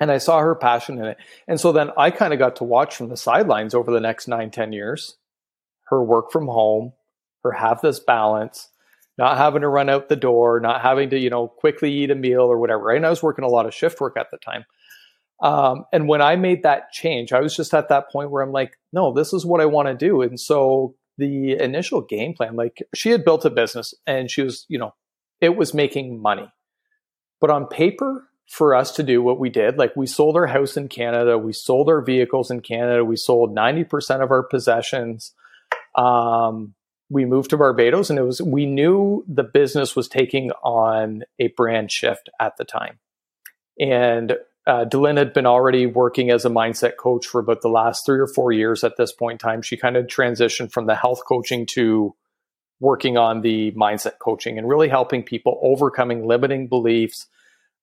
[0.00, 1.18] And I saw her passion in it.
[1.46, 4.26] And so then I kind of got to watch from the sidelines over the next
[4.26, 5.16] nine, ten years,
[5.90, 6.92] her work from home,
[7.44, 8.70] her have this balance,
[9.18, 12.14] not having to run out the door, not having to, you know, quickly eat a
[12.14, 12.90] meal or whatever.
[12.90, 14.64] And I was working a lot of shift work at the time.
[15.42, 18.52] Um, and when I made that change, I was just at that point where I'm
[18.52, 20.22] like, no, this is what I want to do.
[20.22, 24.66] And so the initial game plan, like she had built a business and she was,
[24.68, 24.94] you know,
[25.40, 26.50] it was making money.
[27.40, 30.76] But on paper, for us to do what we did, like we sold our house
[30.76, 35.32] in Canada, we sold our vehicles in Canada, we sold 90% of our possessions.
[35.94, 36.74] Um,
[37.10, 41.48] we moved to Barbados and it was we knew the business was taking on a
[41.48, 43.00] brand shift at the time.
[43.78, 48.06] And uh, Delynn had been already working as a mindset coach for about the last
[48.06, 49.62] three or four years at this point in time.
[49.62, 52.14] She kind of transitioned from the health coaching to
[52.78, 57.26] working on the mindset coaching and really helping people overcoming limiting beliefs,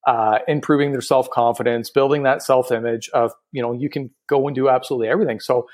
[0.07, 4.47] uh, improving their self confidence, building that self image of, you know, you can go
[4.47, 5.39] and do absolutely everything.
[5.39, 5.67] So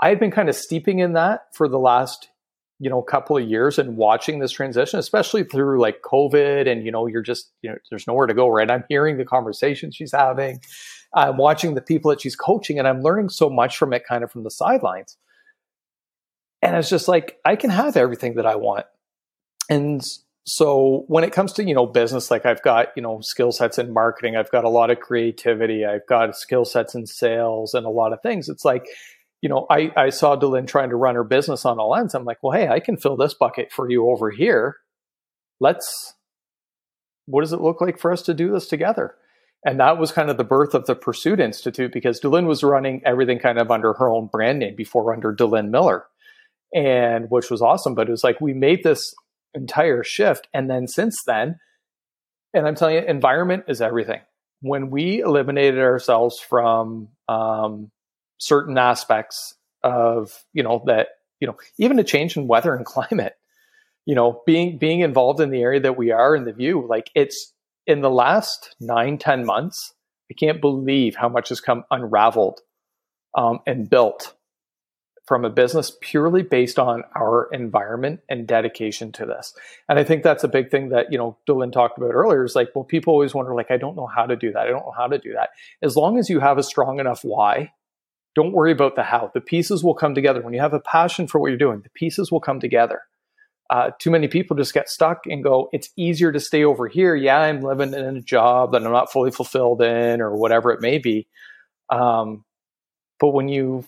[0.00, 2.28] I had been kind of steeping in that for the last
[2.78, 6.84] you know a couple of years and watching this transition especially through like covid and
[6.84, 8.70] you know you're just you know there's nowhere to go right?
[8.70, 10.60] I'm hearing the conversations she's having.
[11.14, 14.22] I'm watching the people that she's coaching and i'm learning so much from it kind
[14.24, 15.16] of from the sidelines.
[16.62, 18.86] And it's just like i can have everything that i want.
[19.70, 20.02] And
[20.44, 23.76] so when it comes to you know business like i've got you know skill sets
[23.78, 27.84] in marketing i've got a lot of creativity i've got skill sets in sales and
[27.84, 28.48] a lot of things.
[28.48, 28.86] It's like
[29.40, 32.14] you know, I, I saw Delynn trying to run her business on a lens.
[32.14, 34.76] I'm like, well, hey, I can fill this bucket for you over here.
[35.60, 36.14] Let's,
[37.26, 39.14] what does it look like for us to do this together?
[39.64, 43.02] And that was kind of the birth of the Pursuit Institute because Delynn was running
[43.04, 46.06] everything kind of under her own brand name before under Delynn Miller,
[46.72, 47.94] and which was awesome.
[47.94, 49.12] But it was like we made this
[49.54, 50.46] entire shift.
[50.54, 51.58] And then since then,
[52.54, 54.20] and I'm telling you, environment is everything.
[54.60, 57.90] When we eliminated ourselves from um,
[58.38, 61.08] certain aspects of you know that
[61.40, 63.34] you know even a change in weather and climate
[64.06, 67.10] you know being being involved in the area that we are in the view like
[67.14, 67.52] it's
[67.86, 69.94] in the last nine ten months
[70.30, 72.60] i can't believe how much has come unraveled
[73.36, 74.34] um, and built
[75.28, 79.52] from a business purely based on our environment and dedication to this.
[79.86, 82.56] And I think that's a big thing that, you know, Delynn talked about earlier is
[82.56, 84.62] like, well, people always wonder, like, I don't know how to do that.
[84.62, 85.50] I don't know how to do that.
[85.82, 87.72] As long as you have a strong enough why
[88.34, 89.30] don't worry about the how.
[89.34, 90.40] The pieces will come together.
[90.42, 93.02] When you have a passion for what you're doing, the pieces will come together.
[93.70, 97.14] Uh, too many people just get stuck and go, it's easier to stay over here.
[97.14, 100.80] Yeah, I'm living in a job that I'm not fully fulfilled in or whatever it
[100.80, 101.26] may be.
[101.90, 102.44] Um,
[103.20, 103.84] but when you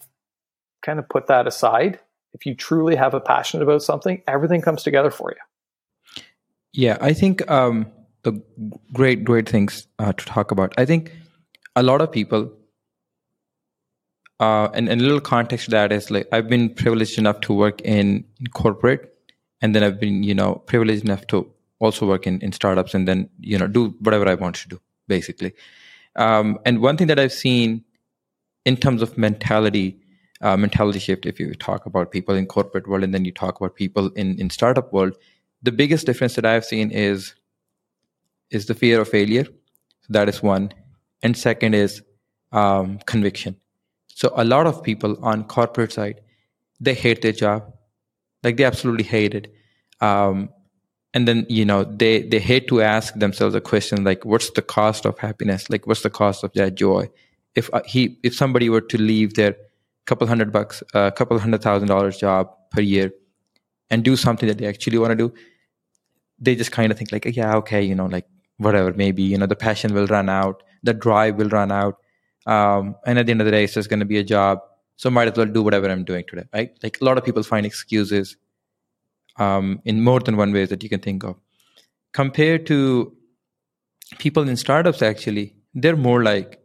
[0.83, 1.99] kind of put that aside,
[2.35, 6.23] if you truly have a passion about something, everything comes together for you.
[6.73, 7.87] Yeah, I think um,
[8.23, 8.41] the
[8.93, 10.75] great, great things uh, to talk about.
[10.77, 11.13] I think
[11.75, 12.53] a lot of people
[14.41, 17.53] uh, and, and a little context to that is like I've been privileged enough to
[17.53, 19.15] work in, in, corporate,
[19.61, 21.49] and then I've been you know privileged enough to
[21.79, 24.81] also work in, in startups, and then you know do whatever I want to do
[25.07, 25.53] basically.
[26.17, 27.85] Um, and one thing that I've seen
[28.65, 29.99] in terms of mentality,
[30.41, 33.61] uh, mentality shift, if you talk about people in corporate world and then you talk
[33.61, 35.17] about people in in startup world,
[35.63, 37.35] the biggest difference that I've seen is
[38.51, 39.47] is the fear of failure.
[40.09, 40.73] That is one,
[41.23, 42.03] and second is
[42.53, 43.61] um, conviction
[44.21, 46.21] so a lot of people on corporate side,
[46.79, 47.73] they hate their job,
[48.43, 49.51] like they absolutely hate it.
[50.03, 50.51] Um,
[51.15, 54.61] and then you know they they hate to ask themselves a question like, what's the
[54.61, 55.71] cost of happiness?
[55.71, 57.09] Like, what's the cost of that joy?
[57.55, 59.57] If uh, he if somebody were to leave their
[60.05, 63.11] couple hundred bucks, a uh, couple hundred thousand dollars job per year,
[63.89, 65.33] and do something that they actually want to do,
[66.39, 68.27] they just kind of think like, yeah, okay, you know, like
[68.59, 71.97] whatever, maybe you know the passion will run out, the drive will run out
[72.47, 74.61] um, and at the end of the day, it's just going to be a job.
[74.97, 76.79] So might as well do whatever I'm doing today, right?
[76.83, 78.37] Like a lot of people find excuses
[79.39, 81.37] um, in more than one way that you can think of.
[82.13, 83.17] Compared to
[84.19, 86.61] people in startups actually they're more like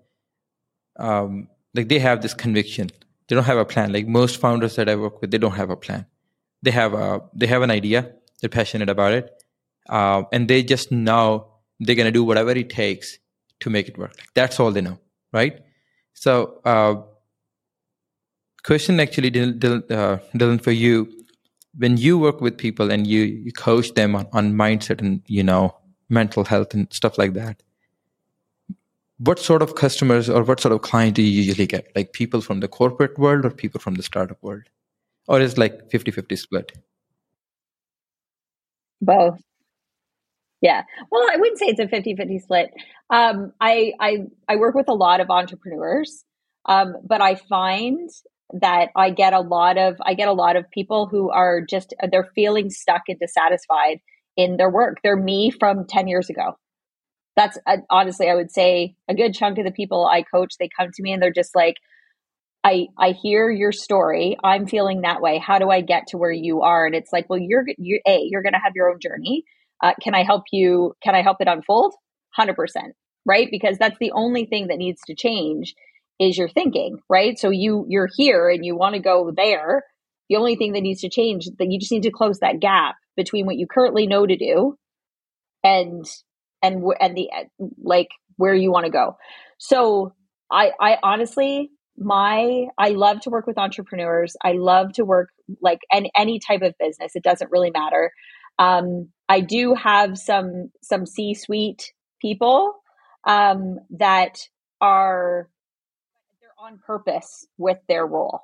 [0.97, 2.89] um, like they have this conviction.
[3.27, 3.93] They don't have a plan.
[3.93, 6.05] Like most founders that i work with they don't have a plan.
[6.63, 8.11] They have a they have an idea.
[8.41, 9.43] They're passionate about it.
[9.87, 11.47] Uh, and they just know
[11.79, 13.17] they're going to do whatever it takes
[13.59, 14.13] to make it work.
[14.17, 14.99] Like that's all they know
[15.31, 15.64] right
[16.15, 16.95] so uh,
[18.63, 21.11] question actually Delynn, uh, for you.
[21.77, 25.43] When you work with people and you, you coach them on, on mindset and you
[25.43, 25.75] know
[26.09, 27.61] mental health and stuff like that
[29.17, 31.87] what sort of customers or what sort of client do you usually get?
[31.95, 34.63] Like people from the corporate world or people from the startup world?
[35.27, 36.71] Or is like 50-50 split?
[39.01, 39.39] Both.
[40.61, 40.83] Yeah.
[41.11, 42.73] Well i wouldn't say it's a 50-50 split
[43.09, 46.23] um, I, I i work with a lot of entrepreneurs
[46.67, 48.09] um, but i find
[48.53, 51.93] that i get a lot of i get a lot of people who are just
[52.11, 53.99] they're feeling stuck and dissatisfied
[54.37, 56.57] in their work they're me from 10 years ago
[57.35, 60.69] that's uh, honestly, I would say a good chunk of the people I coach, they
[60.77, 61.75] come to me and they're just like,
[62.63, 64.37] I, I hear your story.
[64.43, 65.37] I'm feeling that way.
[65.37, 66.85] How do I get to where you are?
[66.85, 69.43] And it's like, well, you're, you, A, you're going to have your own journey.
[69.83, 70.93] Uh, can I help you?
[71.03, 71.93] Can I help it unfold?
[72.37, 72.55] 100%.
[73.25, 73.47] Right.
[73.49, 75.73] Because that's the only thing that needs to change
[76.19, 76.99] is your thinking.
[77.09, 77.37] Right.
[77.37, 79.83] So you, you're here and you want to go there.
[80.29, 82.95] The only thing that needs to change that you just need to close that gap
[83.15, 84.77] between what you currently know to do
[85.63, 86.05] and
[86.61, 87.29] and and the
[87.81, 89.17] like where you want to go.
[89.57, 90.13] So
[90.51, 94.35] I I honestly my I love to work with entrepreneurs.
[94.43, 95.29] I love to work
[95.61, 97.15] like any any type of business.
[97.15, 98.11] It doesn't really matter.
[98.57, 101.93] Um, I do have some some C suite
[102.25, 102.73] people
[103.23, 104.39] um, that
[104.81, 105.47] are
[106.41, 108.41] they're on purpose with their role.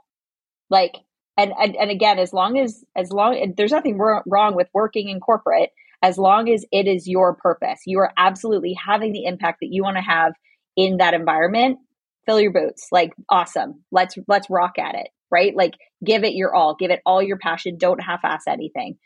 [0.69, 0.95] Like
[1.37, 5.19] and, and and again, as long as as long there's nothing wrong with working in
[5.19, 5.71] corporate
[6.03, 7.81] as long as it is your purpose.
[7.85, 10.33] You are absolutely having the impact that you want to have
[10.75, 11.79] in that environment.
[12.25, 12.87] Fill your boots.
[12.91, 13.83] Like awesome.
[13.91, 15.55] Let's let's rock at it, right?
[15.55, 15.73] Like
[16.05, 16.75] give it your all.
[16.79, 17.77] Give it all your passion.
[17.77, 18.97] Don't half-ass anything.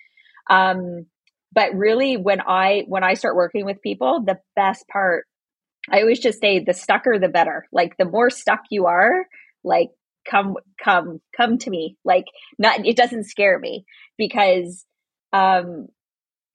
[0.49, 1.05] Um
[1.55, 5.25] but really when I when I start working with people, the best part
[5.89, 7.67] I always just say the stucker the better.
[7.71, 9.25] Like the more stuck you are,
[9.63, 9.89] like
[10.29, 11.97] come come come to me.
[12.05, 12.25] Like
[12.59, 13.85] not it doesn't scare me
[14.17, 14.85] because
[15.33, 15.87] um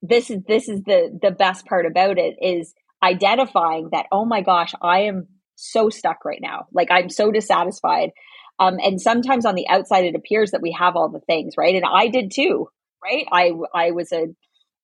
[0.03, 4.41] this is this is the the best part about it is identifying that oh my
[4.43, 8.11] gosh i am so stuck right now like i'm so dissatisfied
[8.59, 11.75] um, and sometimes on the outside it appears that we have all the things right
[11.75, 12.69] and i did too
[13.03, 14.27] right i i was a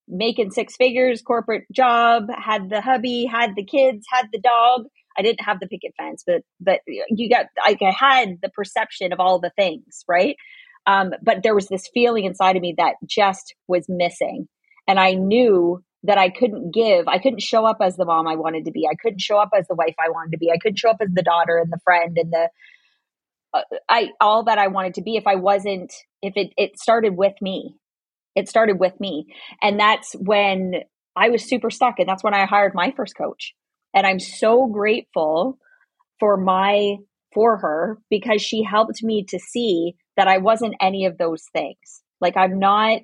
[0.07, 4.85] making six figures corporate job had the hubby had the kids had the dog
[5.17, 9.11] i didn't have the picket fence but but you got like i had the perception
[9.11, 10.35] of all the things right
[10.85, 14.47] um, but there was this feeling inside of me that just was missing
[14.87, 18.35] and I knew that I couldn't give, I couldn't show up as the mom I
[18.35, 18.87] wanted to be.
[18.87, 20.49] I couldn't show up as the wife I wanted to be.
[20.51, 22.49] I couldn't show up as the daughter and the friend and the,
[23.53, 27.17] uh, I, all that I wanted to be if I wasn't, if it, it started
[27.17, 27.75] with me.
[28.37, 29.25] It started with me.
[29.61, 30.75] And that's when
[31.15, 31.95] I was super stuck.
[31.97, 33.53] And that's when I hired my first coach.
[33.93, 35.57] And I'm so grateful
[36.19, 36.97] for my,
[37.33, 42.03] for her because she helped me to see that I wasn't any of those things.
[42.21, 43.01] Like I'm not,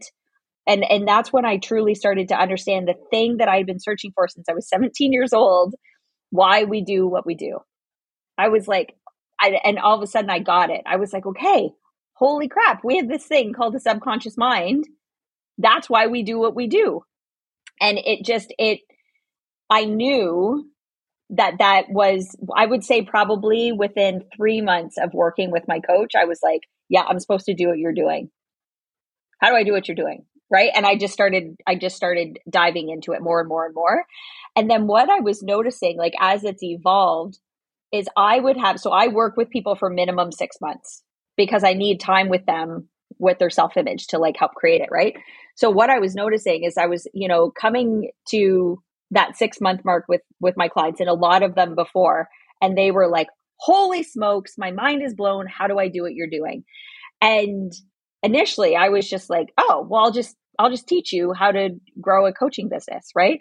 [0.68, 3.80] and and that's when i truly started to understand the thing that i had been
[3.80, 5.76] searching for since i was 17 years old
[6.30, 7.60] why we do what we do
[8.38, 8.96] i was like
[9.40, 11.72] I, and all of a sudden i got it i was like okay
[12.14, 14.86] holy crap we have this thing called the subconscious mind
[15.58, 17.04] that's why we do what we do.
[17.82, 18.80] And it just it
[19.70, 20.70] i knew
[21.32, 26.14] that that was i would say probably within three months of working with my coach
[26.16, 28.30] i was like yeah i'm supposed to do what you're doing.
[29.40, 30.26] How do i do what you're doing?
[30.52, 30.70] Right?
[30.76, 34.06] And i just started i just started diving into it more and more and more.
[34.56, 37.40] And then what i was noticing like as it's evolved
[37.92, 41.04] is i would have so i work with people for minimum 6 months
[41.38, 42.90] because i need time with them
[43.20, 45.16] with their self image to like help create it right
[45.56, 48.82] so what i was noticing is i was you know coming to
[49.12, 52.28] that 6 month mark with with my clients and a lot of them before
[52.62, 53.28] and they were like
[53.58, 56.64] holy smokes my mind is blown how do i do what you're doing
[57.22, 57.72] and
[58.24, 61.70] initially I was just like, oh, well, I'll just I'll just teach you how to
[62.00, 63.40] grow a coaching business, right?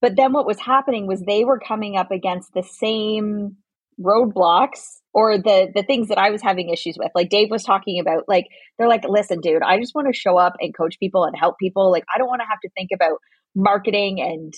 [0.00, 3.56] But then what was happening was they were coming up against the same
[4.00, 7.10] roadblocks or the the things that I was having issues with.
[7.14, 8.46] Like Dave was talking about like
[8.78, 11.58] they're like, "Listen, dude, I just want to show up and coach people and help
[11.58, 11.90] people.
[11.90, 13.18] Like I don't want to have to think about
[13.54, 14.54] marketing and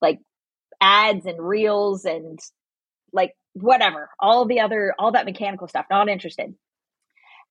[0.00, 0.18] like
[0.80, 2.38] ads and reels and
[3.12, 5.86] like whatever, all the other all that mechanical stuff.
[5.90, 6.54] Not interested."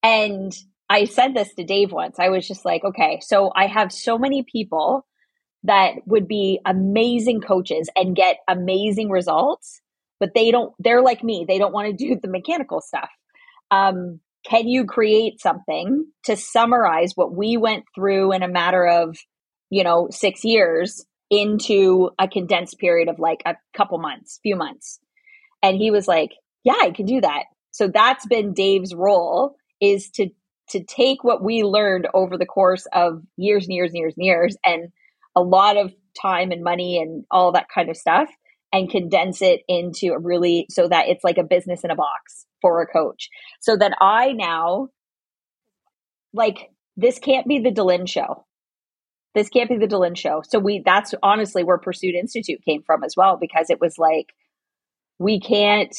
[0.03, 0.55] And
[0.89, 2.17] I said this to Dave once.
[2.19, 5.05] I was just like, okay, so I have so many people
[5.63, 9.81] that would be amazing coaches and get amazing results,
[10.19, 11.45] but they don't, they're like me.
[11.47, 13.09] They don't want to do the mechanical stuff.
[13.71, 19.17] Um, can you create something to summarize what we went through in a matter of,
[19.69, 24.99] you know, six years into a condensed period of like a couple months, few months?
[25.61, 26.31] And he was like,
[26.63, 27.43] yeah, I can do that.
[27.71, 30.29] So that's been Dave's role is to
[30.69, 34.25] to take what we learned over the course of years and years and years and
[34.25, 34.89] years and
[35.35, 38.29] a lot of time and money and all that kind of stuff
[38.77, 42.45] and condense it into a really so that it's like a business in a box
[42.61, 43.29] for a coach.
[43.59, 44.89] So that I now
[46.31, 48.45] like this can't be the Delynn show.
[49.33, 50.43] This can't be the Delynn show.
[50.47, 54.27] So we that's honestly where Pursuit Institute came from as well because it was like
[55.17, 55.95] we can't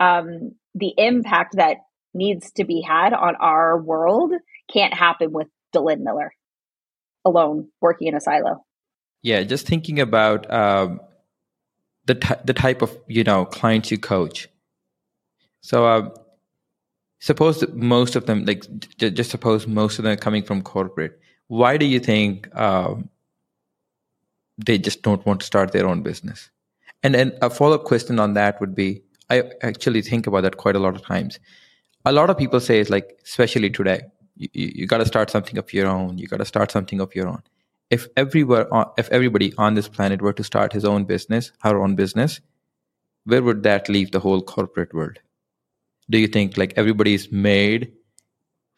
[0.00, 1.76] um the impact that
[2.14, 4.32] needs to be had on our world
[4.72, 6.32] can't happen with Delynn Miller
[7.26, 8.64] alone working in a silo.
[9.22, 11.00] Yeah, just thinking about um,
[12.06, 14.48] the t- the type of you know clients you coach.
[15.60, 16.10] So uh,
[17.20, 18.64] suppose most of them, like
[18.98, 21.20] j- just suppose most of them are coming from corporate.
[21.48, 23.08] Why do you think um,
[24.58, 26.50] they just don't want to start their own business?
[27.02, 30.56] And then a follow up question on that would be: I actually think about that
[30.56, 31.38] quite a lot of times.
[32.04, 34.02] A lot of people say it's like, especially today,
[34.36, 36.18] you, you, you got to start something of your own.
[36.18, 37.42] You got to start something of your own
[37.92, 38.66] if everywhere
[38.98, 42.40] if everybody on this planet were to start his own business her own business
[43.24, 45.18] where would that leave the whole corporate world?
[46.10, 47.92] Do you think like everybody is made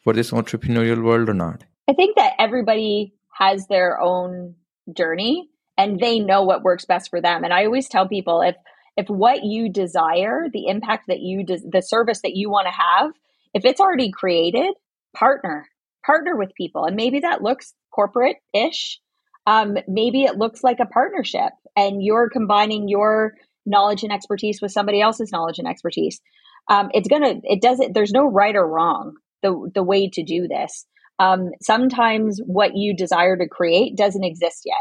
[0.03, 1.65] for this entrepreneurial world or not?
[1.89, 4.55] I think that everybody has their own
[4.95, 7.43] journey and they know what works best for them.
[7.43, 8.57] And i always tell people if
[8.97, 12.73] if what you desire the impact that you des- the service that you want to
[12.73, 13.13] have
[13.55, 14.75] if it's already created
[15.17, 15.69] partner
[16.05, 16.85] partner with people.
[16.85, 19.01] And maybe that looks corporate ish
[19.47, 23.35] um, maybe it looks like a partnership and you're combining your
[23.67, 26.21] knowledge and expertise with somebody else's knowledge and expertise.
[26.69, 30.49] Um, it's gonna, it doesn't, there's no right or wrong the, the way to do
[30.49, 30.87] this.
[31.19, 34.77] Um, sometimes what you desire to create doesn't exist yet.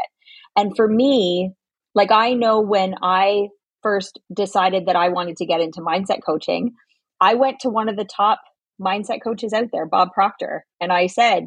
[0.56, 1.52] And for me,
[1.94, 3.48] like I know when I
[3.82, 6.72] first decided that I wanted to get into mindset coaching,
[7.20, 8.40] I went to one of the top
[8.80, 11.44] mindset coaches out there, Bob Proctor, and I said,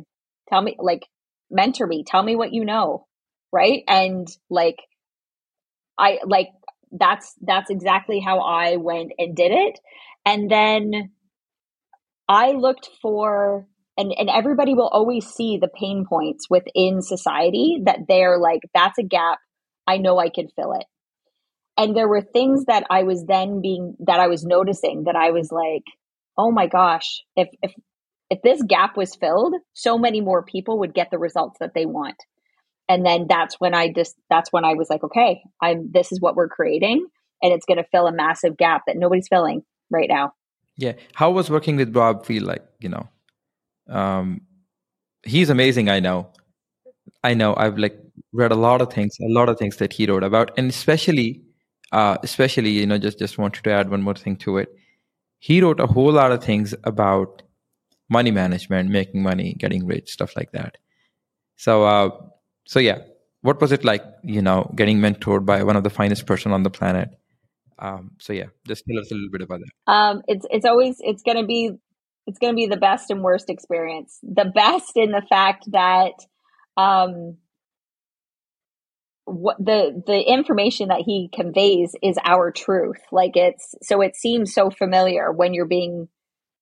[0.49, 1.01] tell me, like,
[1.49, 3.07] mentor me, tell me what you know
[3.51, 3.83] right?
[3.87, 4.77] And like
[5.97, 6.49] i like
[6.91, 9.79] that's that's exactly how i went and did it.
[10.25, 11.11] And then
[12.27, 13.67] i looked for
[13.97, 18.99] and and everybody will always see the pain points within society that they're like that's
[18.99, 19.39] a gap.
[19.87, 20.85] I know i can fill it.
[21.77, 25.31] And there were things that i was then being that i was noticing that i
[25.31, 25.83] was like
[26.37, 27.73] oh my gosh if if
[28.29, 31.85] if this gap was filled so many more people would get the results that they
[31.85, 32.17] want.
[32.89, 36.21] And then that's when i just that's when i was like okay i'm this is
[36.21, 37.05] what we're creating
[37.41, 40.33] and it's going to fill a massive gap that nobody's filling right now.
[40.77, 40.93] Yeah.
[41.13, 43.09] How was working with bob feel like you know
[43.89, 44.41] um
[45.23, 46.31] he's amazing i know.
[47.23, 47.55] I know.
[47.57, 47.97] I've like
[48.31, 51.41] read a lot of things a lot of things that he wrote about and especially
[51.91, 54.69] uh especially you know just just wanted to add one more thing to it.
[55.39, 57.41] He wrote a whole lot of things about
[58.09, 60.77] money management making money getting rich stuff like that.
[61.55, 62.09] So uh
[62.65, 62.99] so yeah
[63.41, 66.63] what was it like you know getting mentored by one of the finest person on
[66.63, 67.09] the planet?
[67.79, 69.91] Um, so yeah just tell us a little bit about that.
[69.91, 71.71] Um, it's it's always it's going to be
[72.27, 74.19] it's going to be the best and worst experience.
[74.21, 76.13] The best in the fact that
[76.75, 77.37] um,
[79.25, 82.99] what the the information that he conveys is our truth.
[83.11, 86.09] Like it's so it seems so familiar when you're being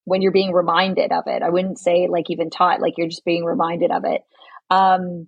[0.06, 3.26] when you're being reminded of it i wouldn't say like even taught like you're just
[3.26, 4.22] being reminded of it
[4.70, 5.28] um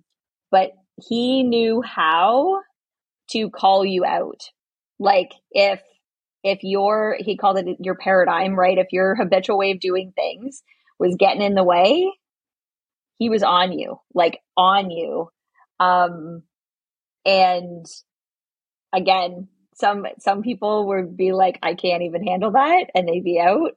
[0.50, 2.60] but he knew how
[3.30, 4.42] to call you out.
[4.98, 5.80] Like if
[6.42, 8.78] if your he called it your paradigm, right?
[8.78, 10.62] If your habitual way of doing things
[10.98, 12.10] was getting in the way,
[13.18, 15.28] he was on you, like on you.
[15.78, 16.42] Um
[17.24, 17.86] and
[18.92, 23.40] again, some some people would be like, I can't even handle that, and they'd be
[23.40, 23.72] out.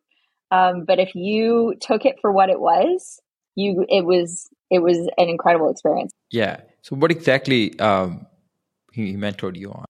[0.51, 3.19] Um, but if you took it for what it was,
[3.55, 6.11] you it was it was an incredible experience.
[6.29, 6.61] Yeah.
[6.81, 8.25] So what exactly um,
[8.91, 9.85] he mentored you on?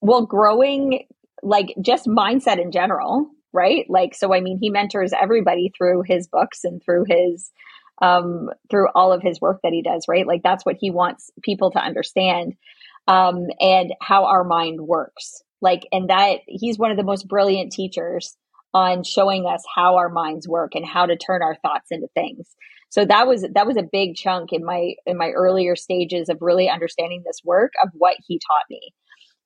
[0.00, 1.06] Well, growing
[1.42, 3.86] like just mindset in general, right?
[3.88, 7.50] Like so I mean he mentors everybody through his books and through his
[8.00, 10.26] um through all of his work that he does, right?
[10.26, 12.54] Like that's what he wants people to understand
[13.08, 15.42] um and how our mind works.
[15.60, 18.36] Like and that he's one of the most brilliant teachers
[18.74, 22.48] on showing us how our minds work and how to turn our thoughts into things.
[22.88, 26.38] So that was that was a big chunk in my in my earlier stages of
[26.40, 28.92] really understanding this work of what he taught me.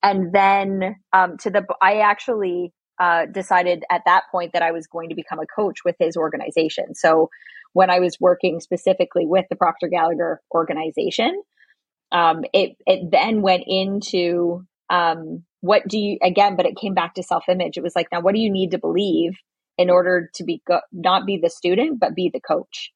[0.02, 4.86] And then um, to the I actually uh, decided at that point that I was
[4.86, 6.94] going to become a coach with his organization.
[6.94, 7.28] So
[7.72, 11.42] when I was working specifically with the Proctor Gallagher organization,
[12.10, 17.14] um, it it then went into um, what do you again, but it came back
[17.14, 17.76] to self image.
[17.76, 19.32] It was like now what do you need to believe
[19.78, 22.92] in order to be go- not be the student but be the coach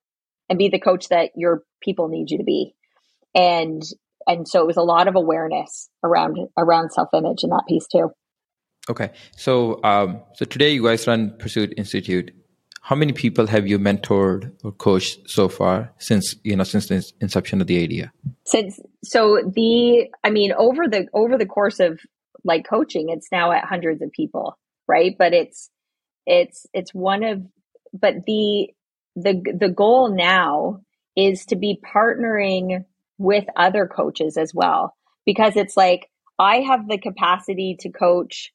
[0.48, 2.74] and be the coach that your people need you to be.
[3.34, 3.82] And
[4.26, 7.86] and so it was a lot of awareness around around self image in that piece
[7.86, 8.10] too.
[8.88, 9.10] Okay.
[9.36, 12.32] So um so today you guys run pursuit institute.
[12.82, 17.08] How many people have you mentored or coached so far since you know since the
[17.20, 18.12] inception of the idea?
[18.44, 22.00] Since so the i mean over the over the course of
[22.44, 25.70] like coaching it's now at hundreds of people right but it's
[26.26, 27.42] it's it's one of
[27.92, 28.68] but the
[29.16, 30.80] the the goal now
[31.16, 32.84] is to be partnering
[33.18, 34.94] with other coaches as well
[35.26, 38.52] because it's like I have the capacity to coach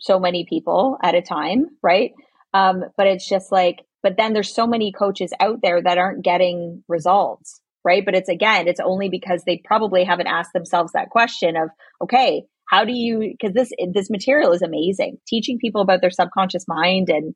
[0.00, 2.12] so many people at a time, right?
[2.54, 6.24] Um, but it's just like, but then there's so many coaches out there that aren't
[6.24, 8.04] getting results, right?
[8.04, 12.44] But it's again, it's only because they probably haven't asked themselves that question of, okay,
[12.68, 15.18] how do you because this this material is amazing.
[15.26, 17.34] Teaching people about their subconscious mind and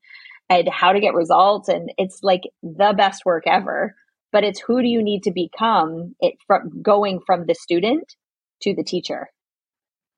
[0.49, 3.95] and how to get results and it's like the best work ever.
[4.33, 8.15] But it's who do you need to become it from going from the student
[8.63, 9.29] to the teacher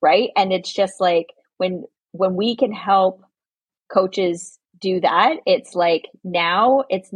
[0.00, 0.30] right?
[0.36, 3.22] And it's just like when when we can help
[3.92, 7.10] coaches do that it's like now it's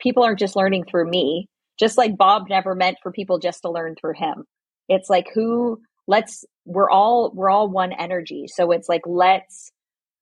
[0.00, 3.70] people aren't just learning through me just like bob never meant for people just to
[3.70, 4.44] learn through him.
[4.88, 8.46] It's like who let's we're all we're all one energy.
[8.48, 9.72] So it's like let's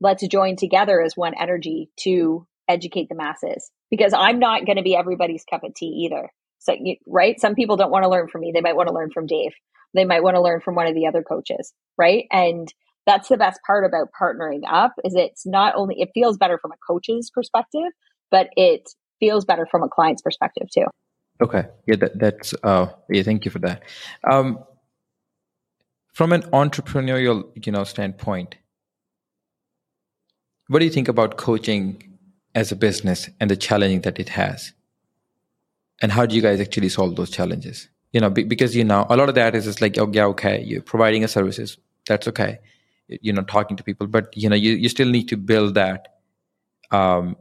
[0.01, 4.83] let's join together as one energy to educate the masses because i'm not going to
[4.83, 6.31] be everybody's cup of tea either.
[6.61, 6.75] So
[7.07, 7.39] right?
[7.39, 8.53] Some people don't want to learn from me.
[8.55, 9.53] They might want to learn from dave.
[9.93, 12.25] They might want to learn from one of the other coaches right?
[12.31, 12.73] And
[13.07, 16.73] that's the best part about partnering up is it's not only it feels better from
[16.73, 17.93] a coach's perspective
[18.31, 18.89] but it
[19.21, 20.87] feels better from a client's perspective too.
[21.41, 21.65] Okay.
[21.87, 23.83] Yeah that, that's uh yeah thank you for that.
[24.29, 24.59] Um
[26.15, 28.57] from an entrepreneurial you know standpoint
[30.69, 32.03] what do you think about coaching
[32.55, 34.73] as a business and the challenging that it has?
[36.01, 37.89] And how do you guys actually solve those challenges?
[38.13, 40.83] You know because you know a lot of that is just like yeah okay you're
[40.83, 42.61] providing a services that's okay.
[43.09, 46.17] You know talking to people but you know you, you still need to build that
[46.93, 47.37] um,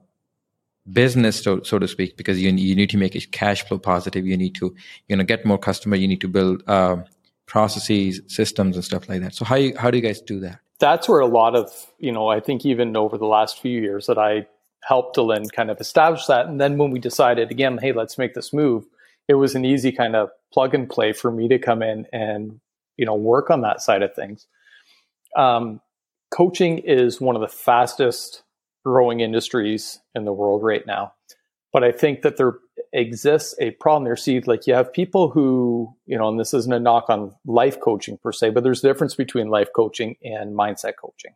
[0.91, 4.25] business so, so to speak because you, you need to make it cash flow positive.
[4.25, 4.75] You need to
[5.07, 5.95] you know get more customer.
[5.95, 7.05] You need to build um,
[7.45, 9.35] processes, systems, and stuff like that.
[9.35, 10.59] So how you, how do you guys do that?
[10.79, 11.69] That's where a lot of
[11.99, 14.47] you know I think even over the last few years that I
[14.83, 18.33] helped Delynn kind of establish that, and then when we decided again, hey, let's make
[18.33, 18.85] this move,
[19.27, 22.59] it was an easy kind of plug and play for me to come in and
[22.97, 24.47] you know work on that side of things.
[25.37, 25.81] Um,
[26.31, 28.43] coaching is one of the fastest
[28.83, 31.13] growing industries in the world right now,
[31.73, 32.53] but I think that there
[32.93, 34.15] exists a problem there.
[34.15, 37.79] See, like you have people who, you know, and this isn't a knock on life
[37.79, 41.33] coaching per se, but there's a difference between life coaching and mindset coaching.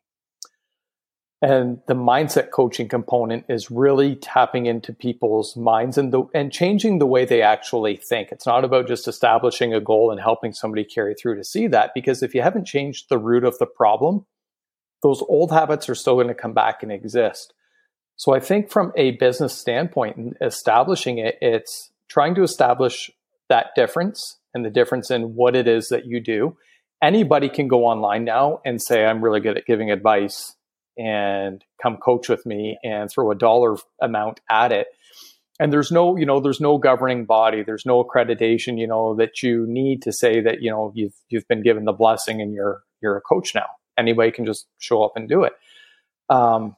[1.41, 6.97] And the mindset coaching component is really tapping into people's minds and the, and changing
[6.97, 8.31] the way they actually think.
[8.31, 11.91] It's not about just establishing a goal and helping somebody carry through to see that
[11.93, 14.25] because if you haven't changed the root of the problem,
[15.03, 17.53] those old habits are still going to come back and exist.
[18.17, 23.11] So I think from a business standpoint and establishing it, it's trying to establish
[23.49, 26.57] that difference and the difference in what it is that you do.
[27.01, 30.55] Anybody can go online now and say, I'm really good at giving advice
[30.97, 34.87] and come coach with me and throw a dollar amount at it.
[35.59, 39.43] And there's no, you know, there's no governing body, there's no accreditation, you know, that
[39.43, 42.81] you need to say that, you know, you've you've been given the blessing and you're
[43.01, 43.65] you're a coach now.
[43.97, 45.53] Anybody can just show up and do it.
[46.29, 46.75] Um,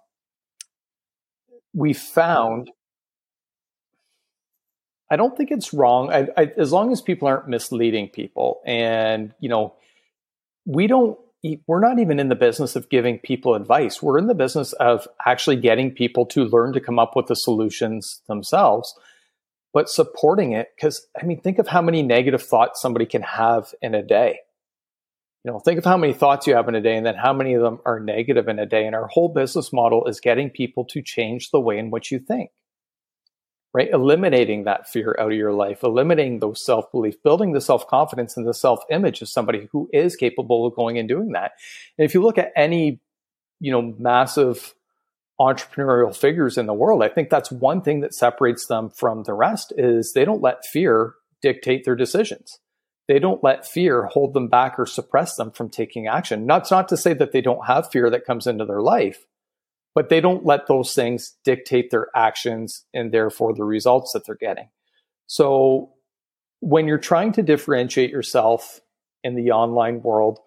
[1.73, 2.71] we found
[5.11, 8.61] I don't think it's wrong I, I, as long as people aren't misleading people.
[8.65, 9.75] And you know,
[10.65, 11.17] we don't.
[11.67, 14.03] We're not even in the business of giving people advice.
[14.03, 17.35] We're in the business of actually getting people to learn to come up with the
[17.35, 18.93] solutions themselves,
[19.73, 20.67] but supporting it.
[20.75, 24.39] Because I mean, think of how many negative thoughts somebody can have in a day
[25.43, 27.33] you know think of how many thoughts you have in a day and then how
[27.33, 30.49] many of them are negative in a day and our whole business model is getting
[30.49, 32.51] people to change the way in which you think
[33.73, 38.47] right eliminating that fear out of your life eliminating those self-belief building the self-confidence and
[38.47, 41.51] the self-image of somebody who is capable of going and doing that
[41.97, 42.99] and if you look at any
[43.59, 44.73] you know massive
[45.39, 47.01] entrepreneurial figures in the world.
[47.01, 50.65] I think that's one thing that separates them from the rest is they don't let
[50.65, 52.59] fear dictate their decisions.
[53.09, 56.45] They don't let fear hold them back or suppress them from taking action.
[56.45, 59.25] That's not to say that they don't have fear that comes into their life,
[59.95, 64.35] but they don't let those things dictate their actions and therefore the results that they're
[64.35, 64.69] getting.
[65.25, 65.93] So
[66.59, 68.79] when you're trying to differentiate yourself
[69.23, 70.37] in the online world,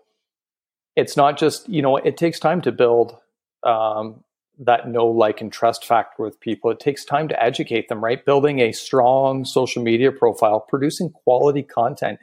[0.95, 3.17] it's not just, you know, it takes time to build
[3.65, 4.23] um,
[4.65, 6.71] that know, like, and trust factor with people.
[6.71, 8.25] It takes time to educate them, right?
[8.25, 12.19] Building a strong social media profile, producing quality content,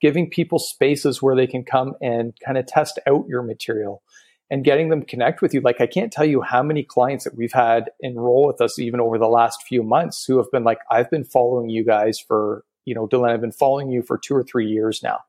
[0.00, 4.02] giving people spaces where they can come and kind of test out your material
[4.50, 5.60] and getting them connect with you.
[5.60, 9.00] Like, I can't tell you how many clients that we've had enroll with us even
[9.00, 12.64] over the last few months who have been like, I've been following you guys for
[12.84, 15.20] you know, Delynn, I've been following you for two or three years now.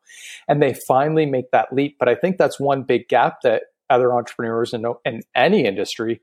[0.47, 1.97] And they finally make that leap.
[1.97, 6.21] But I think that's one big gap that other entrepreneurs in, in any industry,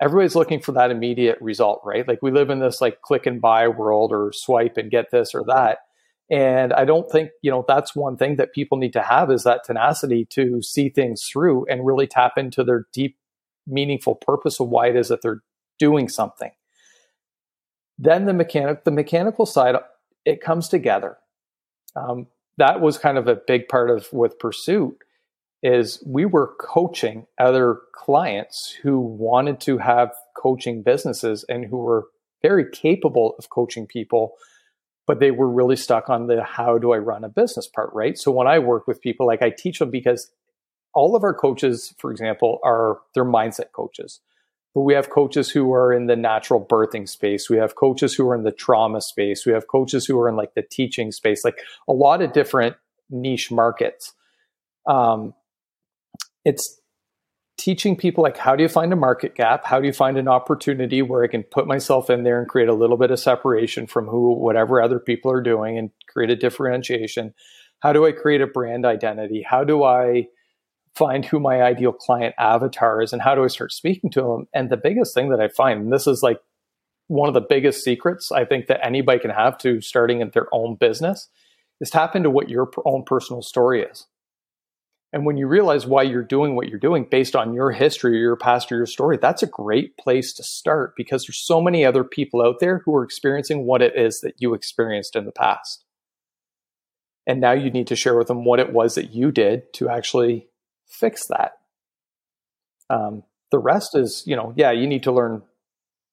[0.00, 2.06] everybody's looking for that immediate result, right?
[2.06, 5.34] Like we live in this like click and buy world or swipe and get this
[5.34, 5.78] or that.
[6.30, 9.44] And I don't think, you know, that's one thing that people need to have is
[9.44, 13.16] that tenacity to see things through and really tap into their deep,
[13.66, 15.42] meaningful purpose of why it is that they're
[15.78, 16.50] doing something.
[17.98, 19.76] Then the mechanic, the mechanical side
[20.24, 21.18] it comes together.
[21.94, 22.26] Um,
[22.56, 24.96] that was kind of a big part of with Pursuit
[25.64, 32.06] is we were coaching other clients who wanted to have coaching businesses and who were
[32.42, 34.34] very capable of coaching people
[35.06, 38.16] but they were really stuck on the how do I run a business part, right?
[38.16, 40.30] So when I work with people, like I teach them because
[40.94, 44.20] all of our coaches, for example, are they're mindset coaches.
[44.74, 47.48] But we have coaches who are in the natural birthing space.
[47.48, 49.44] We have coaches who are in the trauma space.
[49.46, 52.76] We have coaches who are in like the teaching space, like a lot of different
[53.10, 54.14] niche markets.
[54.86, 55.34] Um,
[56.44, 56.80] it's
[57.56, 59.64] teaching people like how do you find a market gap?
[59.64, 62.68] How do you find an opportunity where I can put myself in there and create
[62.68, 66.36] a little bit of separation from who, whatever other people are doing and create a
[66.36, 67.32] differentiation?
[67.80, 69.44] How do I create a brand identity?
[69.48, 70.26] How do I
[70.94, 74.46] find who my ideal client avatar is and how do I start speaking to them?
[74.54, 76.40] And the biggest thing that I find, and this is like
[77.08, 80.46] one of the biggest secrets I think that anybody can have to starting in their
[80.52, 81.28] own business,
[81.80, 84.06] is tap into what your own personal story is.
[85.14, 88.20] And when you realize why you're doing what you're doing based on your history or
[88.20, 91.84] your past or your story, that's a great place to start because there's so many
[91.84, 95.30] other people out there who are experiencing what it is that you experienced in the
[95.30, 95.84] past.
[97.28, 99.88] And now you need to share with them what it was that you did to
[99.88, 100.48] actually
[100.88, 101.52] fix that.
[102.90, 105.42] Um, the rest is, you know, yeah, you need to learn,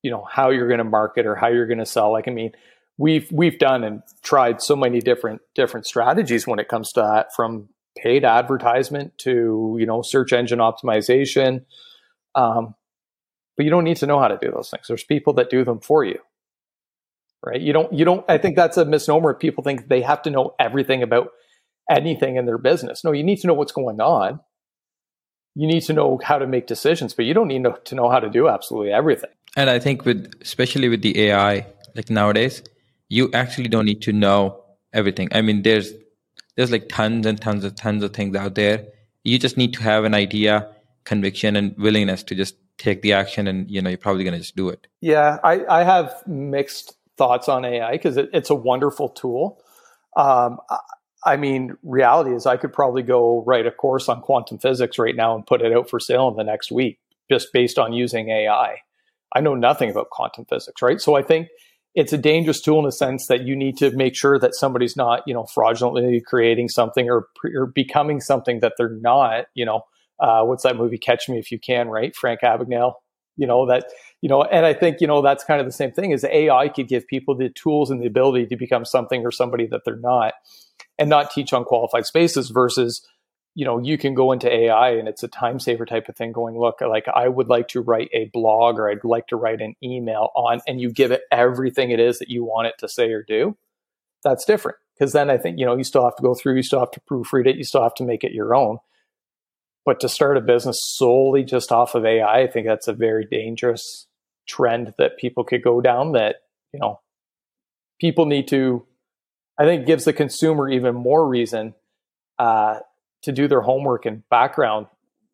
[0.04, 2.12] you know, how you're going to market or how you're going to sell.
[2.12, 2.52] Like, I mean,
[3.00, 7.34] we've we've done and tried so many different different strategies when it comes to that,
[7.36, 11.66] from paid advertisement to you know search engine optimization.
[12.36, 12.76] Um,
[13.58, 14.88] but you don't need to know how to do those things.
[14.88, 16.20] There's people that do them for you,
[17.46, 17.60] right?
[17.60, 17.92] You don't.
[17.94, 18.26] You don't.
[18.30, 19.34] I think that's a misnomer.
[19.34, 21.32] People think they have to know everything about
[21.90, 23.04] anything in their business.
[23.04, 24.40] No, you need to know what's going on
[25.56, 28.20] you need to know how to make decisions, but you don't need to know how
[28.20, 29.30] to do absolutely everything.
[29.58, 32.64] And I think with especially with the AI, like nowadays,
[33.10, 34.64] you actually don't need to know
[34.94, 35.28] everything.
[35.34, 35.92] I mean, there's
[36.62, 38.86] there's like tons and tons and tons of things out there.
[39.24, 40.70] You just need to have an idea,
[41.06, 44.40] conviction, and willingness to just take the action, and you know you're probably going to
[44.40, 44.86] just do it.
[45.02, 49.60] Yeah, I, I have mixed thoughts on AI because it, it's a wonderful tool.
[50.16, 50.60] Um,
[51.26, 55.16] I mean, reality is I could probably go write a course on quantum physics right
[55.16, 58.30] now and put it out for sale in the next week just based on using
[58.30, 58.78] AI.
[59.36, 61.02] I know nothing about quantum physics, right?
[61.02, 61.48] So I think
[61.94, 64.96] it's a dangerous tool in the sense that you need to make sure that somebody's
[64.96, 69.82] not, you know, fraudulently creating something or, or becoming something that they're not, you know,
[70.20, 72.16] uh, what's that movie Catch Me If You Can, right?
[72.16, 72.94] Frank Abagnale,
[73.36, 73.86] you know, that,
[74.22, 76.70] you know, and I think, you know, that's kind of the same thing is AI
[76.70, 79.96] could give people the tools and the ability to become something or somebody that they're
[79.98, 80.34] not
[80.98, 83.06] and not teach unqualified spaces versus
[83.54, 86.32] you know you can go into ai and it's a time saver type of thing
[86.32, 89.62] going look like i would like to write a blog or i'd like to write
[89.62, 92.88] an email on and you give it everything it is that you want it to
[92.88, 93.56] say or do
[94.24, 94.78] that's different.
[94.96, 96.92] Because then i think you know you still have to go through you still have
[96.92, 98.78] to proofread it you still have to make it your own.
[99.84, 103.26] But to start a business solely just off of ai i think that's a very
[103.26, 104.08] dangerous
[104.48, 106.38] trend that people could go down that
[106.74, 107.00] you know
[108.00, 108.86] people need to
[109.58, 111.76] I think gives the consumer even more reason
[112.40, 112.80] uh,
[113.22, 114.88] to do their homework and background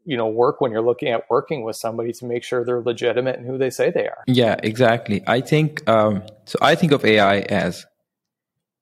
[0.08, 3.38] you know work when you're looking at working with somebody to make sure they're legitimate
[3.38, 4.24] and who they say they are.
[4.26, 5.22] Yeah exactly.
[5.28, 7.86] I think um, so i think of ai as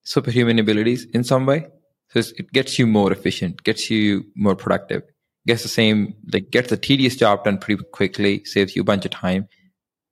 [0.03, 1.66] superhuman abilities in some way.
[2.10, 5.01] So it gets you more efficient gets you more productive.
[5.47, 9.03] Gets the same like gets the tedious job done pretty quickly saves you a bunch
[9.06, 9.49] of time.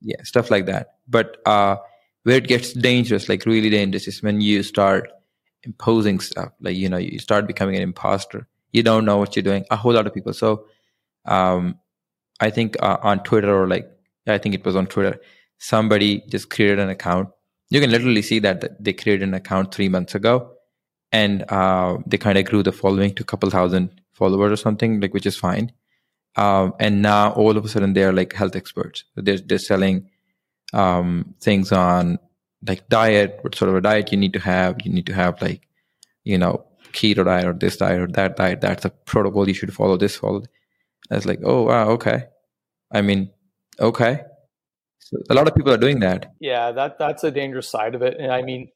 [0.02, 0.96] Yeah stuff like that.
[1.08, 1.78] But uh
[2.24, 5.12] where it gets dangerous like really dangerous is when you start
[5.62, 6.52] imposing stuff.
[6.60, 9.76] Like you know you start becoming an imposter you don't know what you're doing a
[9.76, 10.34] whole lot of people.
[10.34, 10.66] So
[11.26, 11.80] um
[12.42, 13.86] i think uh, on twitter or like
[14.28, 15.18] i think it was on twitter
[15.64, 17.30] somebody just created an account.
[17.70, 20.52] You can literally see that, that they created an account three months ago
[21.12, 25.00] and uh, they kind of grew the following to a couple thousand followers or something
[25.00, 25.72] like which is fine.
[26.36, 29.06] Um, and now all of a sudden they're like health experts.
[29.16, 30.10] They're, they're selling
[30.74, 32.20] um, things on
[32.68, 34.78] like diet what sort of a diet you need to have.
[34.84, 35.68] You need to have like
[36.26, 39.74] you know keto diet or this diet or that diet that's a protocol you should
[39.74, 40.44] follow this follow.
[41.10, 42.26] Was like oh wow okay.
[42.92, 43.32] I mean
[43.80, 44.22] okay.
[45.00, 46.34] So a lot of people are doing that.
[46.40, 48.18] Yeah that that's a dangerous side of it.
[48.20, 48.70] And i mean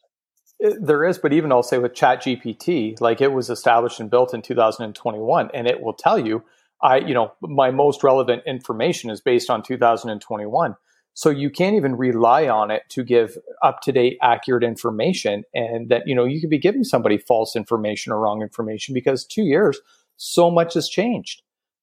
[0.60, 4.34] it, there is but even i'll say with ChatGPT like it was established and built
[4.34, 6.44] in 2021 and it will tell you
[6.82, 10.76] i you know my most relevant information is based on 2021
[11.18, 15.44] so you can't even rely on it to give up to date, accurate information.
[15.52, 19.26] And that, you know, you could be giving somebody false information or wrong information because
[19.26, 19.80] two years,
[20.18, 21.42] so much has changed.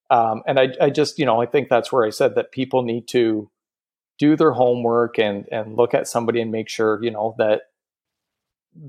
[0.09, 2.85] Um, and I, I just, you know, I think that's where I said that people
[2.85, 3.51] need to
[4.20, 7.62] do their homework and, and look at somebody and make sure, you know, that,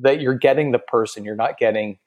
[0.02, 1.98] that you're getting the person, you're not getting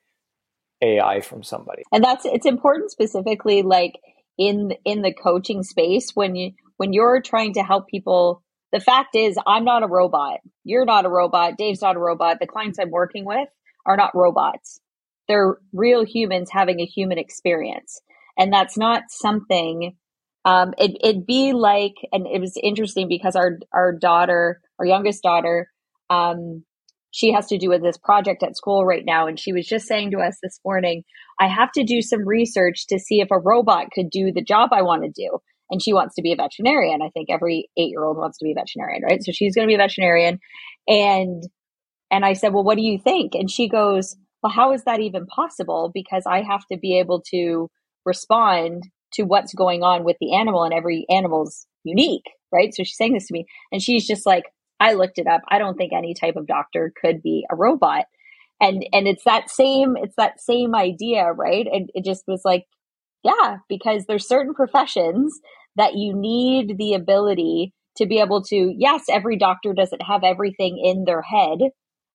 [0.81, 1.83] AI from somebody.
[1.91, 3.99] And that's, it's important specifically like
[4.39, 9.15] in, in the coaching space when you, when you're trying to help people, the fact
[9.15, 10.41] is, I'm not a robot.
[10.65, 11.59] You're not a robot.
[11.59, 12.39] Dave's not a robot.
[12.41, 13.49] The clients I'm working with
[13.85, 14.81] are not robots.
[15.27, 18.01] They're real humans having a human experience.
[18.39, 19.97] And that's not something,
[20.45, 25.23] um, it, it'd be like, and it was interesting because our, our daughter, our youngest
[25.23, 25.69] daughter,
[26.09, 26.65] um,
[27.11, 29.27] she has to do with this project at school right now.
[29.27, 31.03] And she was just saying to us this morning,
[31.41, 34.71] I have to do some research to see if a robot could do the job
[34.73, 35.39] I want to do
[35.71, 37.03] and she wants to be a veterinarian.
[37.03, 39.23] I think every eight year old wants to be a veterinarian, right?
[39.23, 40.41] So she's going to be a veterinarian.
[40.87, 41.43] And,
[42.11, 43.35] and I said, well, what do you think?
[43.35, 45.91] And she goes, well, how is that even possible?
[45.93, 47.69] Because I have to be able to
[48.05, 52.75] respond to what's going on with the animal and every animal's unique, right?
[52.75, 54.45] So she's saying this to me and she's just like,
[54.81, 55.43] I looked it up.
[55.49, 58.05] I don't think any type of doctor could be a robot.
[58.61, 61.67] And, and it's that same, it's that same idea, right?
[61.71, 62.67] And it just was like,
[63.23, 65.39] yeah, because there's certain professions
[65.77, 70.81] that you need the ability to be able to, yes, every doctor doesn't have everything
[70.83, 71.59] in their head,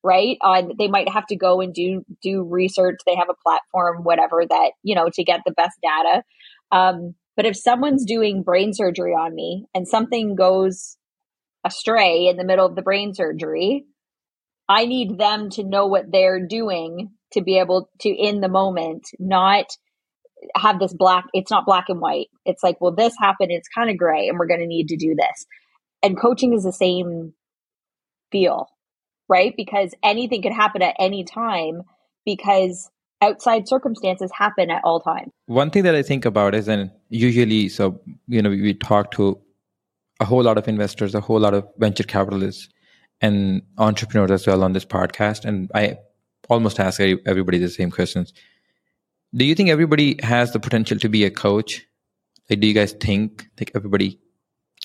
[0.03, 0.37] right?
[0.41, 2.99] On they might have to go and do do research.
[3.05, 6.23] They have a platform, whatever that you know to get the best data.
[6.71, 10.97] Um, but if someone's doing brain surgery on me and something goes
[11.65, 13.85] astray in the middle of the brain surgery,
[14.69, 19.07] I need them to know what they're doing to be able to in the moment,
[19.19, 19.65] not
[20.55, 22.27] have this black, it's not black and white.
[22.45, 24.97] It's like, well, this happened, it's kind of gray, and we're going to need to
[24.97, 25.45] do this.
[26.01, 27.33] And coaching is the same
[28.31, 28.67] feel,
[29.29, 29.53] right?
[29.55, 31.83] Because anything could happen at any time
[32.25, 32.89] because
[33.21, 35.31] outside circumstances happen at all times.
[35.45, 39.39] One thing that I think about is, and usually, so, you know, we talk to
[40.19, 42.69] a whole lot of investors, a whole lot of venture capitalists,
[43.21, 45.45] and entrepreneurs as well on this podcast.
[45.45, 45.97] And I
[46.49, 48.33] almost ask everybody the same questions
[49.35, 51.85] do you think everybody has the potential to be a coach?
[52.49, 54.19] Like do you guys think like everybody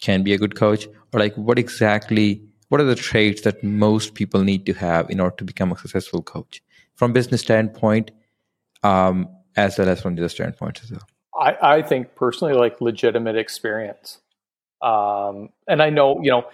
[0.01, 0.87] can be a good coach?
[1.13, 5.21] Or like what exactly what are the traits that most people need to have in
[5.21, 6.63] order to become a successful coach?
[6.95, 8.11] From business standpoint
[8.83, 11.07] um, as well as from the other standpoint as well.
[11.39, 14.19] I, I think personally like legitimate experience.
[14.81, 16.45] Um, and i know you know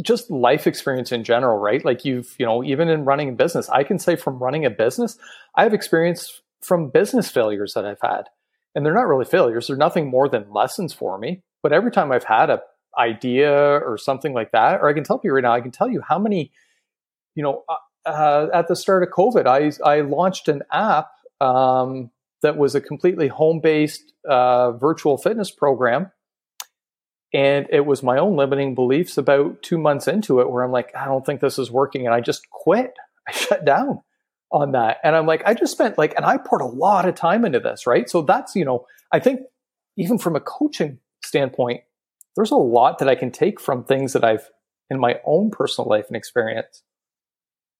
[0.00, 1.84] just life experience in general right?
[1.84, 4.70] Like you've you know even in running a business i can say from running a
[4.70, 5.18] business
[5.56, 8.24] i have experience from business failures that I've had.
[8.74, 11.42] And they're not really failures, they're nothing more than lessons for me.
[11.62, 12.62] But every time I've had a
[12.98, 15.88] idea or something like that, or I can tell you right now, I can tell
[15.88, 16.52] you how many,
[17.34, 21.10] you know, uh, uh at the start of COVID, I, I launched an app
[21.40, 22.10] um,
[22.42, 26.10] that was a completely home based uh, virtual fitness program.
[27.34, 30.94] And it was my own limiting beliefs about two months into it where I'm like,
[30.94, 32.04] I don't think this is working.
[32.04, 32.92] And I just quit.
[33.28, 34.02] I shut down
[34.52, 34.98] on that.
[35.02, 37.60] And I'm like, I just spent like, and I poured a lot of time into
[37.60, 38.08] this, right?
[38.08, 39.40] So that's, you know, I think
[39.96, 41.82] even from a coaching standpoint,
[42.36, 44.48] there's a lot that I can take from things that I've
[44.90, 46.82] in my own personal life and experience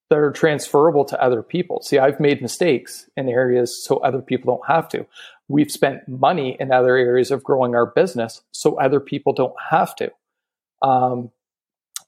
[0.08, 1.80] that are transferable to other people.
[1.82, 5.06] See, I've made mistakes in areas so other people don't have to.
[5.48, 9.94] We've spent money in other areas of growing our business so other people don't have
[9.96, 10.10] to.
[10.82, 11.30] Um,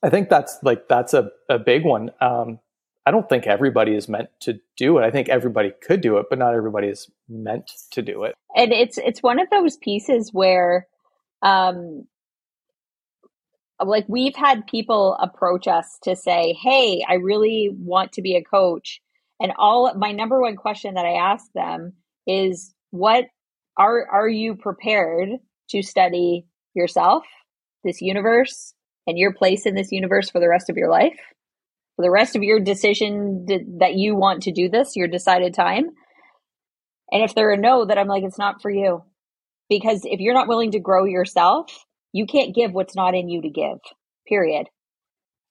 [0.03, 2.11] I think that's like that's a, a big one.
[2.21, 2.59] Um,
[3.05, 5.03] I don't think everybody is meant to do it.
[5.03, 8.33] I think everybody could do it, but not everybody is meant to do it.
[8.55, 10.87] And it's it's one of those pieces where
[11.43, 12.07] um
[13.83, 18.43] like we've had people approach us to say, "Hey, I really want to be a
[18.43, 19.01] coach."
[19.39, 21.93] And all my number one question that I ask them
[22.25, 23.25] is, "What
[23.77, 25.29] are are you prepared
[25.69, 27.23] to study yourself,
[27.83, 28.73] this universe,
[29.05, 31.19] and your place in this universe for the rest of your life?"
[31.95, 33.45] For the rest of your decision
[33.79, 35.85] that you want to do this, your decided time.
[37.11, 39.03] And if they're a no, that I'm like, it's not for you.
[39.69, 43.41] Because if you're not willing to grow yourself, you can't give what's not in you
[43.41, 43.77] to give,
[44.27, 44.67] period.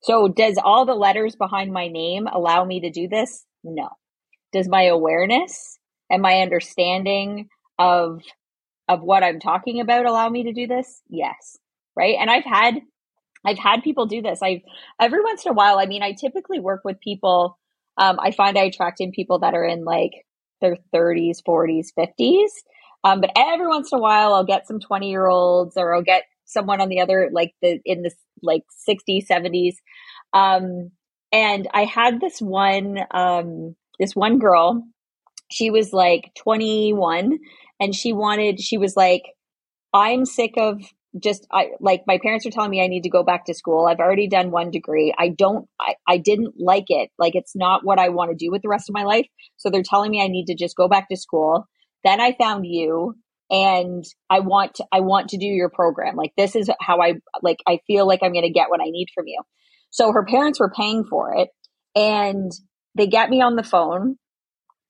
[0.03, 3.45] So, does all the letters behind my name allow me to do this?
[3.62, 3.88] No.
[4.53, 5.78] Does my awareness
[6.11, 8.20] and my understanding of
[8.86, 11.01] of what I'm talking about allow me to do this?
[11.09, 11.59] Yes.
[11.97, 12.16] Right?
[12.20, 12.80] And I've had
[13.45, 14.40] I've had people do this.
[14.42, 14.62] I've
[15.01, 17.59] every once in a while, I mean, I typically work with people
[17.97, 20.11] um, I find I attract in people that are in like
[20.61, 22.49] their 30s, 40s, 50s.
[23.05, 26.03] Um, but every once in a while, I'll get some 20 year olds or I'll
[26.03, 28.11] get someone on the other like the in the
[28.42, 29.76] like 60s 70s
[30.34, 30.90] um
[31.32, 34.84] and i had this one um this one girl
[35.51, 37.38] she was like 21
[37.80, 39.22] and she wanted she was like
[39.95, 40.82] i'm sick of
[41.22, 43.86] just i like my parents are telling me i need to go back to school
[43.86, 47.84] i've already done one degree i don't i, I didn't like it like it's not
[47.84, 50.22] what i want to do with the rest of my life so they're telling me
[50.22, 51.68] i need to just go back to school
[52.02, 53.14] then i found you
[53.50, 56.16] and I want to I want to do your program.
[56.16, 58.90] Like this is how I like I feel like I'm going to get what I
[58.90, 59.40] need from you.
[59.90, 61.50] So her parents were paying for it
[61.94, 62.50] and
[62.96, 64.16] they get me on the phone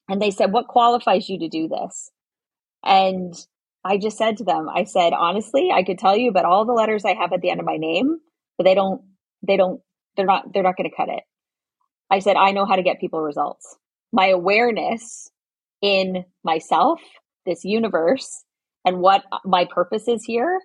[0.09, 2.11] and they said, "What qualifies you to do this?"
[2.85, 3.35] And
[3.85, 6.73] I just said to them, I said, "Honestly, I could tell you about all the
[6.73, 8.19] letters I have at the end of my name,
[8.57, 9.03] but they don't
[9.47, 9.81] they don't
[10.17, 11.23] they're not they're not going to cut it."
[12.11, 13.77] I said, "I know how to get people results.
[14.13, 15.31] My awareness
[15.83, 17.01] in myself
[17.45, 18.45] this universe
[18.85, 20.61] and what my purpose is here,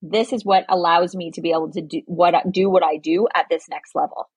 [0.00, 3.28] this is what allows me to be able to do what do what I do
[3.34, 4.30] at this next level.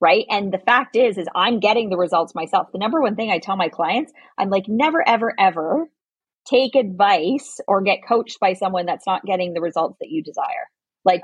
[0.00, 0.26] Right?
[0.28, 2.68] And the fact is is I'm getting the results myself.
[2.72, 5.88] The number one thing I tell my clients, I'm like never ever ever
[6.48, 10.68] take advice or get coached by someone that's not getting the results that you desire.
[11.04, 11.22] Like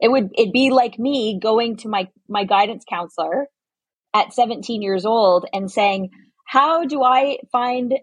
[0.00, 3.48] it would it'd be like me going to my my guidance counselor
[4.14, 6.10] at 17 years old and saying,
[6.46, 7.94] "How do I find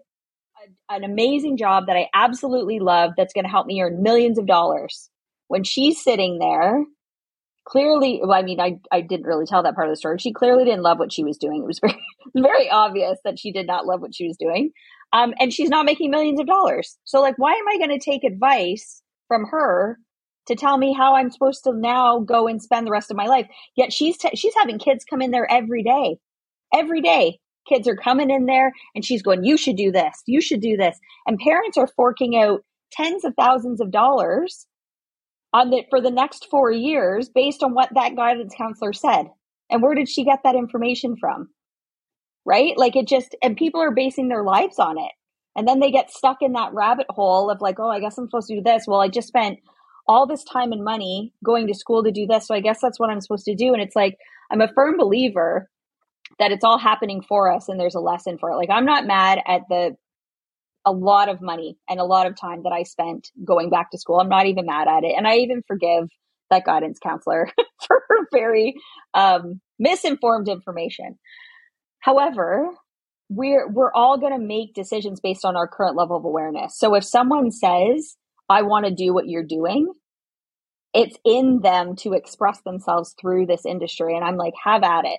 [0.88, 4.46] an amazing job that I absolutely love that's going to help me earn millions of
[4.46, 5.10] dollars.
[5.48, 6.84] When she's sitting there,
[7.66, 10.18] clearly, well, I mean, I, I didn't really tell that part of the story.
[10.18, 11.62] She clearly didn't love what she was doing.
[11.62, 12.00] It was very,
[12.34, 14.72] very obvious that she did not love what she was doing.
[15.12, 16.98] Um, and she's not making millions of dollars.
[17.04, 19.98] So, like, why am I going to take advice from her
[20.46, 23.26] to tell me how I'm supposed to now go and spend the rest of my
[23.26, 23.46] life?
[23.76, 26.18] Yet she's t- she's having kids come in there every day,
[26.74, 27.38] every day
[27.68, 30.22] kids are coming in there and she's going, you should do this.
[30.26, 30.98] You should do this.
[31.26, 34.66] And parents are forking out tens of thousands of dollars
[35.52, 39.26] on the, for the next four years based on what that guidance counselor said.
[39.70, 41.48] And where did she get that information from?
[42.46, 42.78] Right?
[42.78, 45.12] Like it just, and people are basing their lives on it.
[45.56, 48.26] And then they get stuck in that rabbit hole of like, oh, I guess I'm
[48.26, 48.84] supposed to do this.
[48.86, 49.58] Well, I just spent
[50.06, 52.46] all this time and money going to school to do this.
[52.46, 53.72] So I guess that's what I'm supposed to do.
[53.72, 54.16] And it's like,
[54.50, 55.68] I'm a firm believer
[56.38, 58.56] that it's all happening for us and there's a lesson for it.
[58.56, 59.96] Like I'm not mad at the
[60.84, 63.98] a lot of money and a lot of time that I spent going back to
[63.98, 64.20] school.
[64.20, 65.14] I'm not even mad at it.
[65.16, 66.08] And I even forgive
[66.50, 67.50] that guidance counselor
[67.86, 68.76] for very
[69.12, 71.18] um, misinformed information.
[72.06, 72.70] However,
[73.28, 76.78] we're we're all going to make decisions based on our current level of awareness.
[76.78, 78.16] So if someone says,
[78.48, 79.92] "I want to do what you're doing,"
[80.94, 85.18] it's in them to express themselves through this industry and I'm like, "Have at it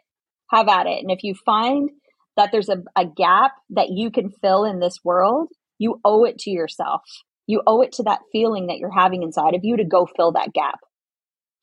[0.50, 1.02] have at it.
[1.02, 1.90] And if you find
[2.36, 6.38] that there's a, a gap that you can fill in this world, you owe it
[6.40, 7.02] to yourself.
[7.48, 10.34] You owe it to that feeling that you're having inside of you to go fill
[10.34, 10.80] that gap.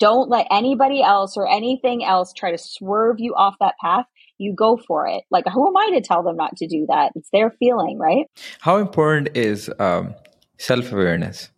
[0.00, 4.06] Don't let anybody else or anything else try to swerve you off that path.
[4.38, 5.24] You go for it.
[5.30, 7.12] Like, who am I to tell them not to do that?
[7.14, 8.26] It's their feeling, right?
[8.60, 10.14] How important is um,
[10.58, 11.50] self awareness?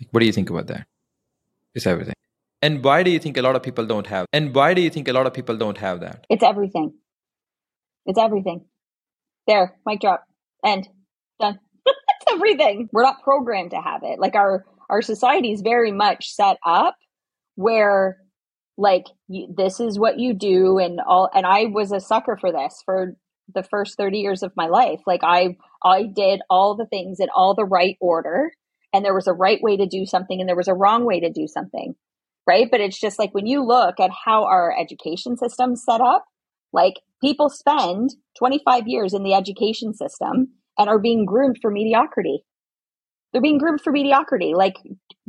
[0.00, 0.86] Like, what do you think about that?
[1.74, 2.14] It's everything.
[2.60, 4.26] And why do you think a lot of people don't have?
[4.32, 6.26] And why do you think a lot of people don't have that?
[6.28, 6.94] It's everything.
[8.06, 8.64] It's everything.
[9.46, 10.24] There, mic drop.
[10.64, 10.88] End.
[11.40, 11.58] Done.
[11.86, 12.88] it's everything.
[12.92, 14.20] We're not programmed to have it.
[14.20, 16.96] Like our our society is very much set up
[17.54, 18.18] where
[18.82, 19.06] like
[19.56, 23.16] this is what you do and all and I was a sucker for this for
[23.54, 25.00] the first 30 years of my life.
[25.06, 28.52] Like I I did all the things in all the right order
[28.94, 31.20] and there was a right way to do something and there was a wrong way
[31.20, 31.94] to do something
[32.48, 32.68] right?
[32.70, 36.26] But it's just like when you look at how our education system's set up,
[36.72, 42.44] like people spend 25 years in the education system and are being groomed for mediocrity.
[43.32, 44.54] they're being groomed for mediocrity.
[44.54, 44.76] Like,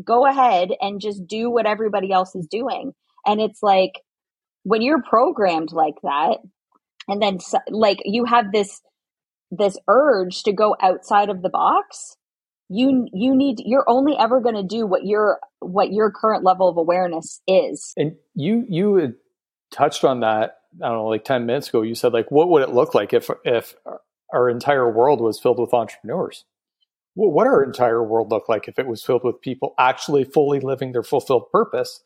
[0.04, 2.94] go ahead and just do what everybody else is doing.
[3.26, 4.02] And it's like
[4.64, 6.38] when you're programmed like that,
[7.08, 8.82] and then like you have this
[9.52, 12.18] this urge to go outside of the box
[12.74, 16.68] you you need you're only ever going to do what your what your current level
[16.68, 17.94] of awareness is.
[17.98, 19.16] And you you
[19.72, 21.82] touched on that i don't know like 10 minutes ago.
[21.82, 23.76] You said like what would it look like if if
[24.34, 26.46] our entire world was filled with entrepreneurs?
[27.16, 30.94] What our entire world look like if it was filled with people actually fully living
[30.94, 32.02] their fulfilled purpose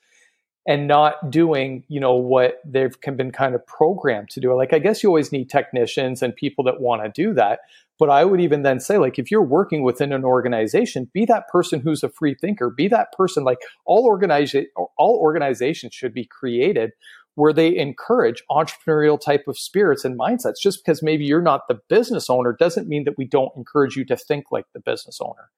[0.67, 4.53] and not doing you know what they've been kind of programmed to do.
[4.53, 7.59] Like i guess you always need technicians and people that want to do that
[7.97, 11.47] but i would even then say like if you're working within an organization be that
[11.47, 16.25] person who's a free thinker be that person like all organization all organizations should be
[16.25, 16.91] created
[17.37, 20.55] where they encourage entrepreneurial type of spirits and mindsets.
[20.59, 24.03] Just because maybe you're not the business owner doesn't mean that we don't encourage you
[24.05, 25.51] to think like the business owner.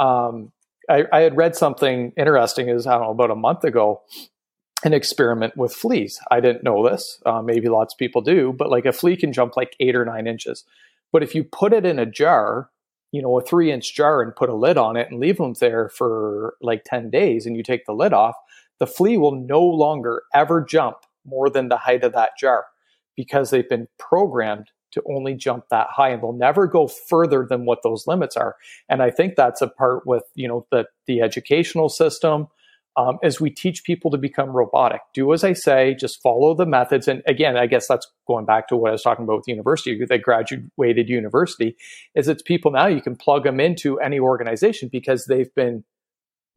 [0.00, 0.50] Um,
[0.90, 4.02] I, I, had read something interesting is I don't know about a month ago
[4.84, 6.20] an experiment with fleas.
[6.30, 7.20] I didn't know this.
[7.24, 10.04] Uh, maybe lots of people do, but like a flea can jump like eight or
[10.04, 10.64] nine inches.
[11.12, 12.70] But if you put it in a jar,
[13.12, 15.54] you know, a three inch jar and put a lid on it and leave them
[15.60, 18.34] there for like 10 days and you take the lid off,
[18.80, 22.66] the flea will no longer ever jump more than the height of that jar
[23.16, 27.64] because they've been programmed to only jump that high and they'll never go further than
[27.64, 28.56] what those limits are.
[28.88, 32.48] And I think that's a part with, you know, the, the educational system,
[32.96, 35.00] um, as we teach people to become robotic.
[35.14, 37.08] Do as I say, just follow the methods.
[37.08, 39.52] And again, I guess that's going back to what I was talking about with the
[39.52, 41.76] university, they graduated university,
[42.14, 45.84] is it's people now you can plug them into any organization because they've been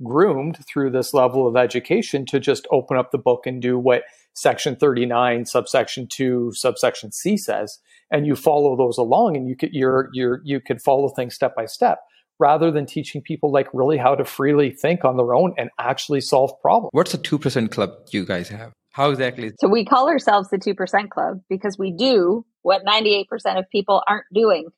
[0.03, 4.03] groomed through this level of education to just open up the book and do what
[4.33, 7.79] section 39 subsection 2 subsection c says
[8.11, 11.55] and you follow those along and you could you're you're you could follow things step
[11.55, 11.99] by step
[12.39, 16.21] rather than teaching people like really how to freely think on their own and actually
[16.21, 16.89] solve problems.
[16.91, 18.73] What's the 2% club you guys have?
[18.91, 19.51] How exactly?
[19.59, 23.25] So we call ourselves the 2% club because we do what 98%
[23.57, 24.69] of people aren't doing.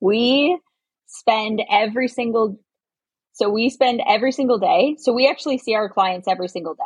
[0.00, 0.58] We
[1.06, 2.58] spend every single
[3.34, 4.96] so we spend every single day.
[5.00, 6.82] So we actually see our clients every single day.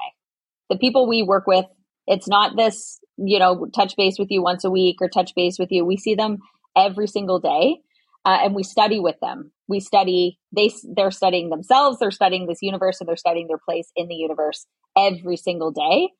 [0.70, 1.66] The people we work with,
[2.07, 5.59] it's not this, you know, touch base with you once a week or touch base
[5.59, 5.84] with you.
[5.84, 6.38] We see them
[6.74, 7.80] every single day
[8.29, 9.51] uh, and we study with them.
[9.68, 13.91] We study they they're studying themselves, they're studying this universe, and they're studying their place
[13.97, 14.66] in the universe
[14.99, 16.11] every single day.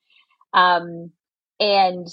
[0.55, 1.11] Um,
[1.59, 2.07] and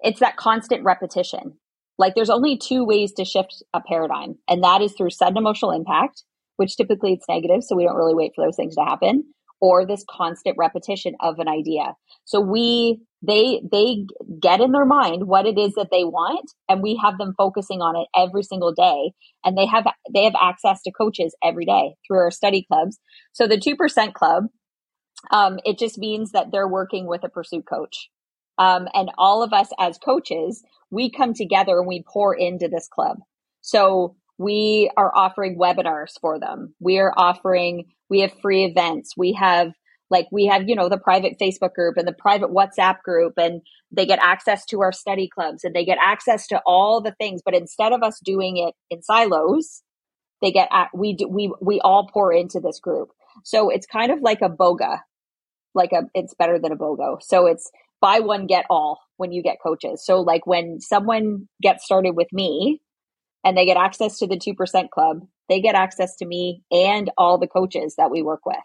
[0.00, 1.54] it's that constant repetition.
[1.96, 5.70] Like there's only two ways to shift a paradigm, and that is through sudden emotional
[5.70, 6.24] impact,
[6.56, 9.24] which typically it's negative, so we don't really wait for those things to happen,
[9.62, 11.94] or this constant repetition of an idea.
[12.26, 14.06] So we they they
[14.40, 17.80] get in their mind what it is that they want and we have them focusing
[17.80, 19.12] on it every single day.
[19.44, 22.98] And they have they have access to coaches every day through our study clubs.
[23.32, 24.44] So the 2% club
[25.30, 28.08] um, it just means that they're working with a pursuit coach.
[28.58, 32.88] Um, and all of us as coaches we come together and we pour into this
[32.88, 33.18] club.
[33.60, 36.74] So we are offering webinars for them.
[36.80, 39.14] We are offering we have free events.
[39.16, 39.72] We have
[40.10, 43.62] like we have, you know, the private Facebook group and the private WhatsApp group, and
[43.90, 47.42] they get access to our study clubs and they get access to all the things.
[47.44, 49.82] But instead of us doing it in silos,
[50.40, 53.10] they get at, we do, we we all pour into this group.
[53.44, 55.00] So it's kind of like a boga,
[55.74, 57.18] like a it's better than a bogo.
[57.20, 60.04] So it's buy one get all when you get coaches.
[60.04, 62.80] So like when someone gets started with me
[63.44, 67.38] and they get access to the 2% club, they get access to me and all
[67.38, 68.56] the coaches that we work with.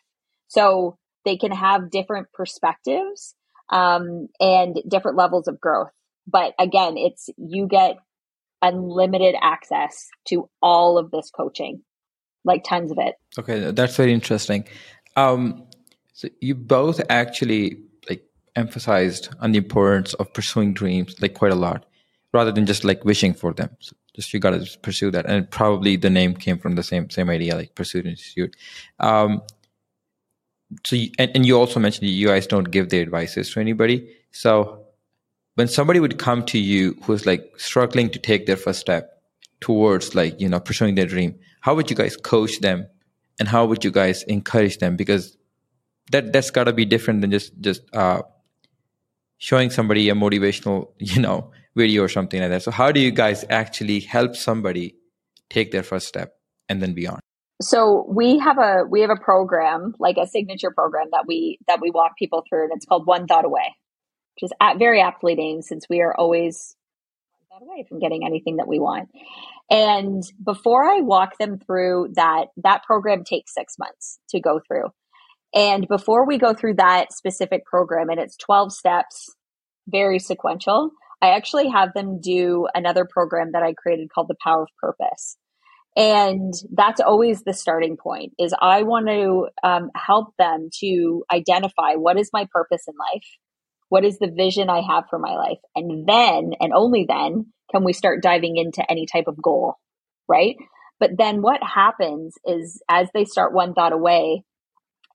[0.47, 3.35] So they can have different perspectives
[3.69, 5.91] um, and different levels of growth.
[6.27, 7.97] But again, it's you get
[8.61, 11.81] unlimited access to all of this coaching,
[12.45, 13.15] like tons of it.
[13.37, 14.65] Okay, that's very interesting.
[15.15, 15.65] Um,
[16.13, 17.77] so you both actually
[18.09, 18.23] like
[18.55, 21.85] emphasized on the importance of pursuing dreams like quite a lot,
[22.31, 23.69] rather than just like wishing for them.
[23.79, 27.09] So just you got to pursue that, and probably the name came from the same
[27.09, 28.55] same idea, like Pursuit Institute.
[28.99, 29.41] Um,
[30.85, 34.15] so you, and, and you also mentioned you guys don't give the advices to anybody.
[34.31, 34.85] So
[35.55, 39.21] when somebody would come to you who's like struggling to take their first step
[39.59, 42.87] towards like you know pursuing their dream how would you guys coach them?
[43.39, 44.97] And how would you guys encourage them?
[44.97, 45.37] Because
[46.11, 48.21] that that's got to be different than just just uh,
[49.37, 52.63] showing somebody a motivational you know video or something like that.
[52.63, 54.95] So how do you guys actually help somebody
[55.49, 56.35] take their first step
[56.67, 57.21] and then beyond
[57.63, 61.79] so we have a we have a program like a signature program that we that
[61.81, 63.75] we walk people through and it's called one thought away
[64.35, 66.75] which is at, very aptly named since we are always
[67.49, 69.09] one thought away from getting anything that we want
[69.69, 74.89] And before I walk them through that, that program takes six months to go through.
[75.53, 79.35] And before we go through that specific program, and it's 12 steps,
[79.87, 80.91] very sequential,
[81.21, 85.37] I actually have them do another program that I created called The Power of Purpose.
[85.95, 91.93] And that's always the starting point is I want to um, help them to identify
[91.95, 93.27] what is my purpose in life?
[93.89, 95.59] What is the vision I have for my life?
[95.75, 99.75] And then, and only then, can we start diving into any type of goal,
[100.27, 100.55] right?
[100.99, 104.43] But then what happens is as they start one thought away,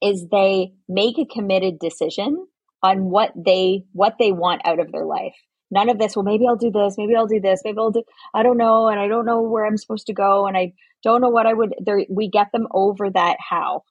[0.01, 2.47] is they make a committed decision
[2.83, 5.35] on what they what they want out of their life.
[5.71, 8.03] None of this, well, maybe I'll do this, maybe I'll do this, maybe I'll do
[8.35, 10.73] I don't know, and I don't know where I'm supposed to go, and I
[11.05, 13.83] don't know what I would there we get them over that how.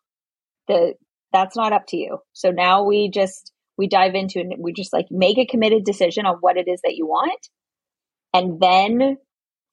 [0.67, 0.95] The
[1.34, 2.19] that's not up to you.
[2.34, 6.25] So now we just we dive into and we just like make a committed decision
[6.25, 7.39] on what it is that you want
[8.34, 9.17] and then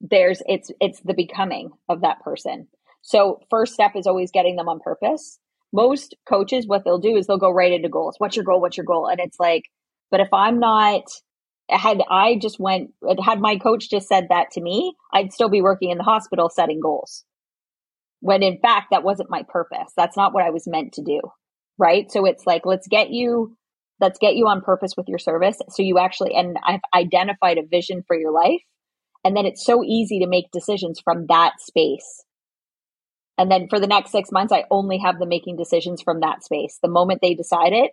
[0.00, 2.68] there's it's it's the becoming of that person.
[3.02, 5.38] So first step is always getting them on purpose.
[5.72, 8.16] Most coaches what they'll do is they'll go right into goals.
[8.18, 8.61] What's your goal?
[8.61, 9.09] What's your goal?
[9.09, 9.64] And it's like
[10.11, 11.02] but if i'm not
[11.70, 12.90] had i just went
[13.22, 16.50] had my coach just said that to me i'd still be working in the hospital
[16.50, 17.24] setting goals.
[18.20, 19.92] When in fact that wasn't my purpose.
[19.96, 21.20] That's not what i was meant to do
[21.78, 22.10] right?
[22.10, 23.56] So it's like let's get you
[24.00, 27.66] let's get you on purpose with your service so you actually and i've identified a
[27.66, 28.62] vision for your life.
[29.24, 32.24] And then it's so easy to make decisions from that space.
[33.38, 36.44] And then for the next six months i only have them making decisions from that
[36.44, 36.78] space.
[36.82, 37.92] The moment they decide it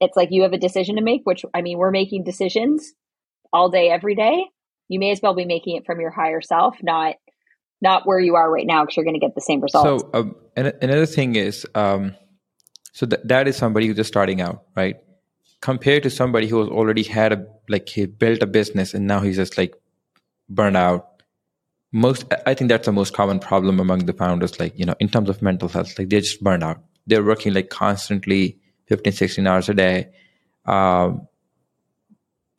[0.00, 2.92] it's like you have a decision to make which i mean we're making decisions
[3.52, 4.44] all day every day
[4.88, 7.16] you may as well be making it from your higher self not
[7.80, 10.02] not where you are right now because you're going to get the same results.
[10.02, 12.14] So um, another thing is um,
[12.92, 14.96] so th- that is somebody who's just starting out right?
[15.62, 19.20] Compared to somebody who has already had a like he built a business and now
[19.20, 19.74] he's just like
[20.48, 21.22] burned out
[21.92, 25.08] most i think that's the most common problem among the founders like you know in
[25.08, 26.78] terms of mental health like they're just burned out.
[27.06, 30.10] They're working like constantly 15 16 hours a day
[30.66, 31.26] um,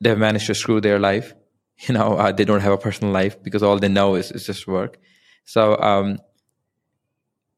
[0.02, 1.34] they've managed to screw their life
[1.88, 4.46] you know uh, they don't have a personal life because all they know is, is
[4.46, 4.98] just work
[5.46, 6.18] so um,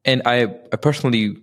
[0.04, 0.42] and I,
[0.72, 1.36] I personally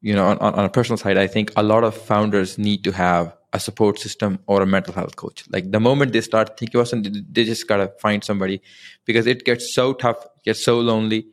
[0.00, 2.92] you know on, on a personal side i think a lot of founders need to
[2.92, 5.44] have a support system or a mental health coach.
[5.48, 8.60] Like the moment they start thinking about something, they just gotta find somebody
[9.04, 11.28] because it gets so tough, gets so lonely.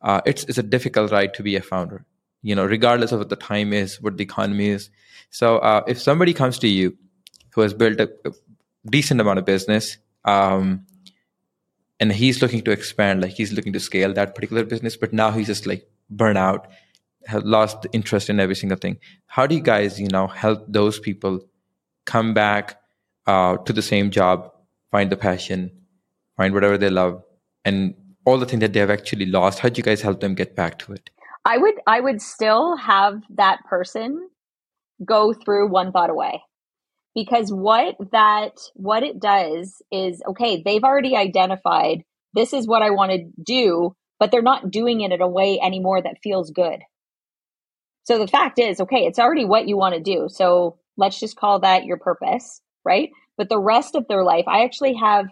[0.00, 2.06] Uh, it's it's a difficult ride to be a founder.
[2.42, 4.88] You know, regardless of what the time is, what the economy is.
[5.30, 6.96] So uh, if somebody comes to you
[7.54, 8.32] who has built a, a
[8.86, 10.86] decent amount of business, um,
[12.00, 15.30] and he's looking to expand, like he's looking to scale that particular business, but now
[15.30, 16.68] he's just like burnt out,
[17.26, 18.98] has lost interest in every single thing.
[19.26, 21.40] How do you guys, you know, help those people
[22.04, 22.80] come back
[23.26, 24.52] uh, to the same job,
[24.90, 25.70] find the passion,
[26.36, 27.22] find whatever they love,
[27.64, 29.58] and all the things that they have actually lost.
[29.58, 31.10] How do you guys help them get back to it?
[31.44, 34.28] I would I would still have that person
[35.04, 36.42] go through one thought away.
[37.14, 42.02] Because what that what it does is okay, they've already identified
[42.34, 45.60] this is what I want to do, but they're not doing it in a way
[45.60, 46.80] anymore that feels good.
[48.04, 50.26] So the fact is, okay, it's already what you want to do.
[50.28, 53.10] So let's just call that your purpose, right?
[53.38, 55.26] But the rest of their life, I actually have,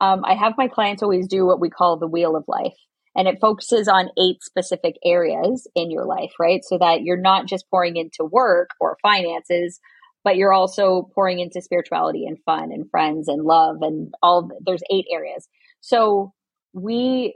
[0.00, 2.74] um, I have my clients always do what we call the wheel of life.
[3.16, 6.60] And it focuses on eight specific areas in your life, right?
[6.62, 9.80] So that you're not just pouring into work or finances,
[10.28, 14.82] but you're also pouring into spirituality and fun and friends and love and all there's
[14.92, 15.48] eight areas.
[15.80, 16.34] So
[16.74, 17.34] we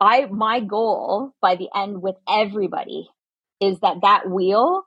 [0.00, 3.10] I my goal by the end with everybody
[3.60, 4.84] is that that wheel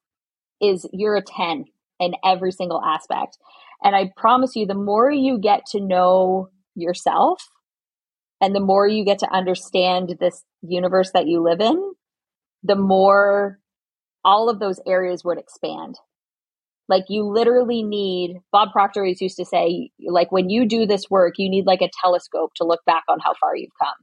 [0.59, 1.65] is you're a 10
[1.99, 3.37] in every single aspect.
[3.83, 7.47] And I promise you, the more you get to know yourself
[8.41, 11.93] and the more you get to understand this universe that you live in,
[12.63, 13.59] the more
[14.25, 15.99] all of those areas would expand.
[16.89, 21.09] Like you literally need, Bob Proctor always used to say, like when you do this
[21.09, 23.95] work, you need like a telescope to look back on how far you've come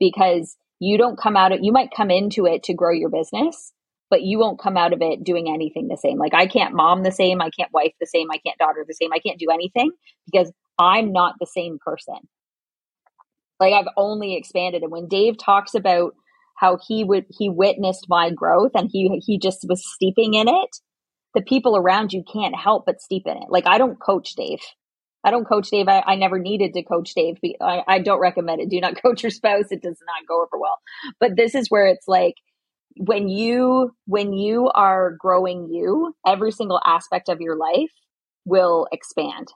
[0.00, 3.72] because you don't come out of, you might come into it to grow your business,
[4.10, 6.18] but you won't come out of it doing anything the same.
[6.18, 8.94] Like I can't mom the same, I can't wife the same, I can't daughter the
[8.94, 9.92] same, I can't do anything
[10.26, 12.16] because I'm not the same person.
[13.60, 14.82] Like I've only expanded.
[14.82, 16.14] And when Dave talks about
[16.56, 20.76] how he would he witnessed my growth and he he just was steeping in it,
[21.34, 23.48] the people around you can't help but steep in it.
[23.48, 24.60] Like I don't coach Dave.
[25.24, 25.88] I don't coach Dave.
[25.88, 27.38] I, I never needed to coach Dave.
[27.60, 28.68] I, I don't recommend it.
[28.68, 29.70] Do not coach your spouse.
[29.70, 30.78] It does not go over well.
[31.20, 32.34] But this is where it's like
[32.96, 37.90] when you when you are growing you every single aspect of your life
[38.44, 39.48] will expand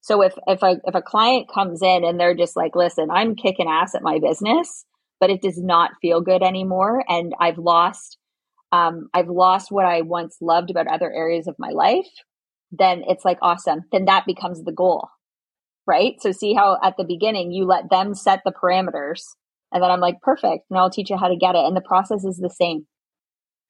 [0.00, 3.34] so if if a if a client comes in and they're just like listen i'm
[3.34, 4.86] kicking ass at my business
[5.20, 7.02] but it does not feel good anymore.
[7.08, 8.18] And I've lost,
[8.76, 12.08] um, I've lost what I once loved about other areas of my life.
[12.72, 13.82] Then it's like, awesome.
[13.92, 15.08] Then that becomes the goal.
[15.86, 16.14] Right.
[16.20, 19.20] So see how at the beginning you let them set the parameters
[19.72, 20.64] and then I'm like, perfect.
[20.70, 21.64] And I'll teach you how to get it.
[21.64, 22.86] And the process is the same.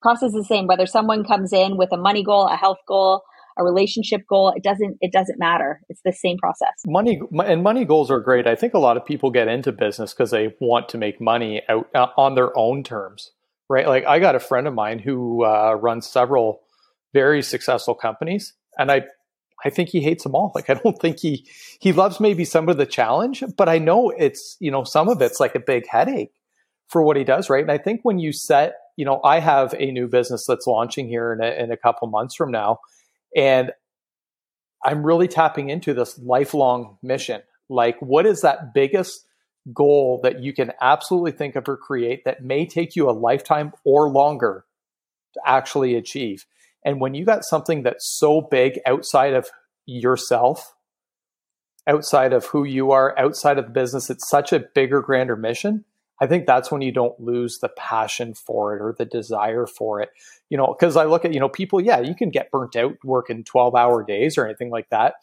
[0.03, 0.66] Process is the same.
[0.66, 3.23] Whether someone comes in with a money goal, a health goal,
[3.59, 5.81] a relationship goal, it doesn't, it doesn't matter.
[5.89, 6.74] It's the same process.
[6.87, 8.47] Money and money goals are great.
[8.47, 11.62] I think a lot of people get into business because they want to make money
[11.69, 13.33] out uh, on their own terms,
[13.69, 13.87] right?
[13.87, 16.61] Like I got a friend of mine who uh, runs several
[17.13, 19.07] very successful companies and I
[19.65, 20.53] I think he hates them all.
[20.55, 21.47] Like I don't think he
[21.81, 25.21] he loves maybe some of the challenge, but I know it's you know some of
[25.23, 26.33] it's like a big headache
[26.89, 27.63] for what he does, right?
[27.63, 31.09] And I think when you set, you know, I have a new business that's launching
[31.09, 32.79] here in a, in a couple months from now,
[33.35, 33.73] and
[34.85, 37.43] I'm really tapping into this lifelong mission.
[37.69, 39.27] Like, what is that biggest
[39.73, 43.73] goal that you can absolutely think of or create that may take you a lifetime
[43.85, 44.65] or longer
[45.35, 46.47] to actually achieve?
[46.85, 49.49] And when you got something that's so big outside of
[49.87, 50.75] yourself,
[51.87, 55.85] outside of who you are, outside of the business, it's such a bigger, grander mission.
[56.21, 60.01] I think that's when you don't lose the passion for it or the desire for
[60.01, 60.11] it.
[60.49, 62.97] You know, because I look at, you know, people, yeah, you can get burnt out
[63.05, 65.15] working 12 hour days or anything like that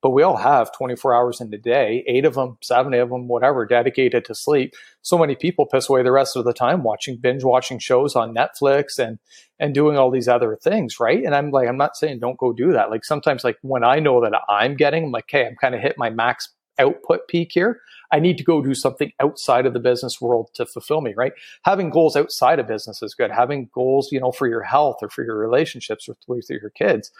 [0.00, 3.26] but we all have 24 hours in the day, eight of them, seven of them,
[3.26, 4.74] whatever, dedicated to sleep.
[5.02, 8.34] So many people piss away the rest of the time watching binge watching shows on
[8.34, 9.18] Netflix and
[9.58, 11.24] and doing all these other things, right?
[11.24, 12.90] And I'm like, I'm not saying don't go do that.
[12.90, 15.80] Like sometimes, like when I know that I'm getting, I'm like, hey, I'm kind of
[15.80, 17.80] hit my max output peak here.
[18.12, 21.32] I need to go do something outside of the business world to fulfill me, right?
[21.64, 23.30] Having goals outside of business is good.
[23.30, 27.10] Having goals, you know, for your health or for your relationships with, with your kids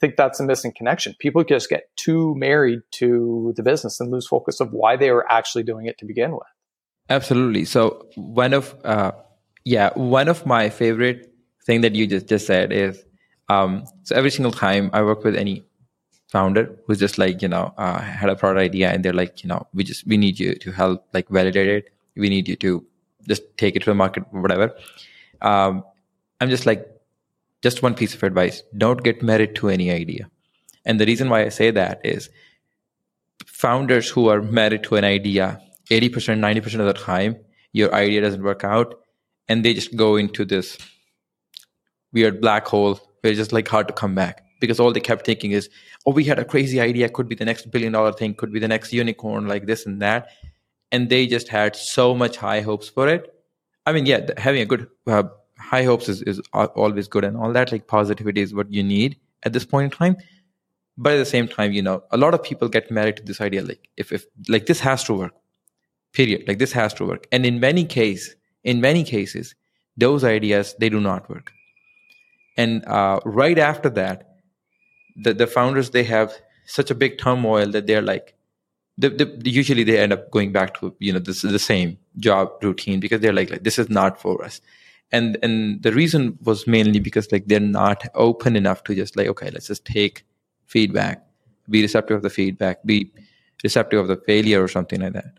[0.00, 1.14] think that's a missing connection.
[1.18, 5.30] People just get too married to the business and lose focus of why they were
[5.30, 6.46] actually doing it to begin with.
[7.08, 7.64] Absolutely.
[7.64, 9.12] So one of uh,
[9.64, 11.32] yeah, one of my favorite
[11.64, 13.04] thing that you just just said is
[13.48, 15.64] um, so every single time I work with any
[16.28, 19.48] founder who's just like you know uh, had a product idea and they're like you
[19.48, 21.90] know we just we need you to help like validate it.
[22.16, 22.84] We need you to
[23.28, 24.74] just take it to the market, whatever.
[25.42, 25.84] Um,
[26.40, 26.86] I'm just like
[27.66, 30.30] just one piece of advice don't get married to any idea.
[30.84, 32.30] And the reason why I say that is
[33.62, 35.60] founders who are married to an idea,
[35.90, 37.36] 80%, 90% of the time,
[37.72, 38.94] your idea doesn't work out
[39.48, 40.78] and they just go into this
[42.12, 45.26] weird black hole where it's just like hard to come back because all they kept
[45.26, 45.68] thinking is,
[46.06, 48.60] oh, we had a crazy idea, could be the next billion dollar thing, could be
[48.60, 50.28] the next unicorn, like this and that.
[50.92, 53.34] And they just had so much high hopes for it.
[53.84, 55.24] I mean, yeah, having a good uh,
[55.58, 59.18] high hopes is, is always good and all that like positivity is what you need
[59.42, 60.16] at this point in time.
[60.98, 63.40] But at the same time you know a lot of people get married to this
[63.40, 65.34] idea like if, if like this has to work
[66.12, 66.48] period.
[66.48, 67.26] Like this has to work.
[67.30, 69.54] And in many cases in many cases
[69.96, 71.52] those ideas they do not work.
[72.56, 74.36] And uh, right after that
[75.16, 76.32] the, the founders they have
[76.66, 78.34] such a big turmoil that they're like
[78.98, 81.98] the, the, usually they end up going back to you know this is the same
[82.18, 84.60] job routine because they're like, like this is not for us
[85.12, 89.28] and and the reason was mainly because like they're not open enough to just like
[89.28, 90.24] okay let's just take
[90.66, 91.24] feedback
[91.68, 93.12] be receptive of the feedback be
[93.62, 95.38] receptive of the failure or something like that.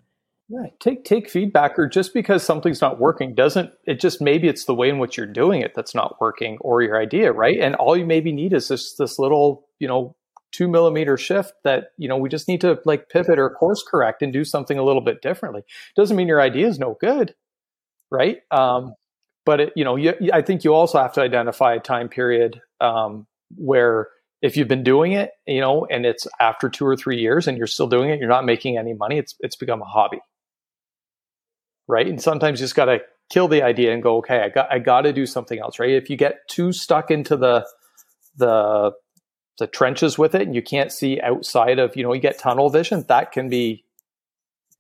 [0.50, 4.64] Yeah, take take feedback or just because something's not working doesn't it just maybe it's
[4.64, 7.60] the way in which you're doing it that's not working or your idea right?
[7.60, 10.16] And all you maybe need is this this little you know
[10.54, 14.22] two millimeter shift that you know we just need to like pivot or course correct
[14.22, 15.64] and do something a little bit differently.
[15.98, 17.36] Doesn't mean your idea is no good
[18.10, 18.38] right?
[18.52, 18.94] Um,
[19.48, 22.60] but it, you know, you, I think you also have to identify a time period
[22.82, 24.10] um, where
[24.42, 27.58] if you've been doing it, you know, and it's after two or three years and
[27.58, 29.18] you're still doing it, you're not making any money.
[29.18, 30.20] It's it's become a hobby,
[31.88, 32.06] right?
[32.06, 33.00] And sometimes you just got to
[33.30, 35.92] kill the idea and go, okay, I got I got to do something else, right?
[35.92, 37.66] If you get too stuck into the
[38.36, 38.92] the
[39.60, 42.70] the trenches with it and you can't see outside of, you know, you get tunnel
[42.70, 43.86] vision, that can be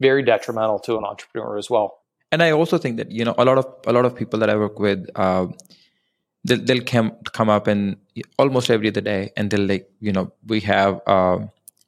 [0.02, 1.96] very detrimental to an entrepreneur as well
[2.31, 4.49] and I also think that you know a lot of a lot of people that
[4.49, 5.47] I work with, uh,
[6.43, 7.97] they'll, they'll come come up and
[8.37, 11.39] almost every other day, and they'll like you know we have uh,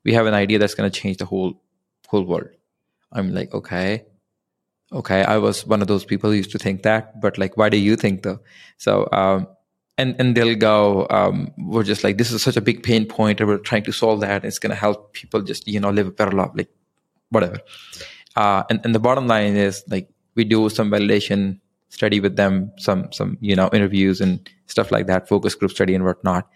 [0.04, 1.62] we have an idea that's going to change the whole
[2.08, 2.50] whole world.
[3.12, 4.06] I'm like okay,
[4.94, 5.24] okay.
[5.24, 7.78] I was one of those people who used to think that, but like, why do
[7.78, 8.40] you think though?
[8.78, 9.08] So.
[9.12, 9.48] Um,
[9.98, 13.42] and, and they'll go, um, we're just like, this is such a big pain point,
[13.42, 14.46] and we're trying to solve that.
[14.46, 16.70] It's going to help people just, you know, live a better life, like
[17.32, 17.60] whatever.
[18.34, 20.10] Uh, and, and the bottom line is like,
[20.40, 21.60] we do some validation
[21.90, 25.96] study with them, some some you know interviews and stuff like that, focus group study
[25.96, 26.48] and whatnot.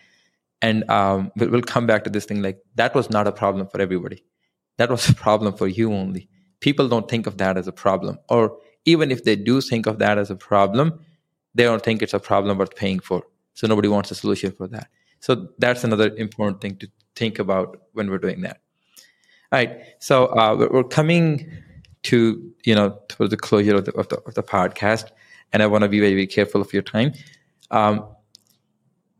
[0.61, 3.81] And um, we'll come back to this thing like that was not a problem for
[3.81, 4.23] everybody.
[4.77, 6.29] That was a problem for you only.
[6.61, 9.99] People don't think of that as a problem, or even if they do think of
[9.99, 10.99] that as a problem,
[11.55, 13.23] they don't think it's a problem worth paying for.
[13.53, 14.87] So nobody wants a solution for that.
[15.19, 18.57] So that's another important thing to think about when we're doing that.
[19.51, 19.71] All right.
[19.99, 21.27] So uh, we're coming
[22.03, 25.09] to you know to the closure of the, of the, of the podcast,
[25.51, 27.13] and I want to be very, very careful of your time.
[27.71, 28.05] Um,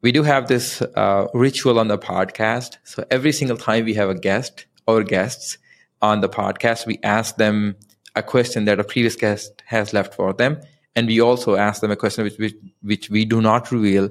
[0.01, 2.77] we do have this uh, ritual on the podcast.
[2.83, 5.57] So every single time we have a guest or guests
[6.01, 7.75] on the podcast, we ask them
[8.15, 10.59] a question that a previous guest has left for them,
[10.95, 14.09] and we also ask them a question which, which, which we do not reveal,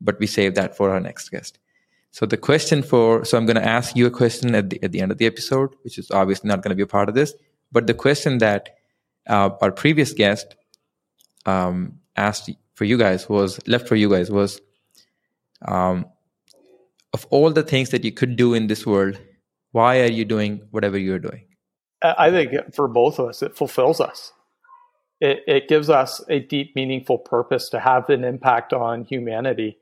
[0.00, 1.58] but we save that for our next guest.
[2.12, 4.92] So the question for so I'm going to ask you a question at the at
[4.92, 7.16] the end of the episode, which is obviously not going to be a part of
[7.16, 7.34] this,
[7.72, 8.70] but the question that
[9.28, 10.56] uh, our previous guest
[11.46, 14.60] um, asked for you guys was left for you guys was
[15.66, 16.06] um,
[17.12, 19.18] of all the things that you could do in this world,
[19.72, 21.46] why are you doing whatever you're doing?
[22.02, 24.32] I think for both of us, it fulfills us.
[25.20, 29.78] It, it gives us a deep, meaningful purpose to have an impact on humanity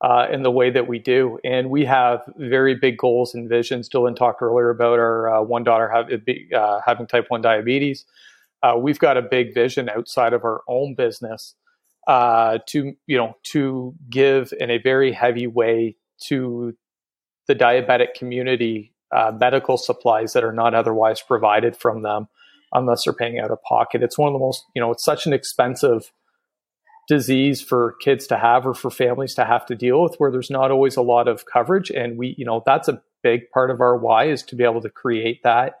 [0.00, 1.38] uh, in the way that we do.
[1.44, 3.88] And we have very big goals and visions.
[3.88, 6.10] Delynn talked earlier about our uh, one daughter have,
[6.54, 8.04] uh, having type 1 diabetes.
[8.62, 11.54] Uh, we've got a big vision outside of our own business
[12.06, 16.76] uh, to, you know, to give in a very heavy way to
[17.46, 22.28] the diabetic community uh, medical supplies that are not otherwise provided from them
[22.72, 24.02] unless they're paying out of pocket.
[24.02, 26.12] It's one of the most, you know, it's such an expensive
[27.06, 30.50] disease for kids to have or for families to have to deal with where there's
[30.50, 31.90] not always a lot of coverage.
[31.90, 34.82] And we you know that's a big part of our why is to be able
[34.82, 35.74] to create that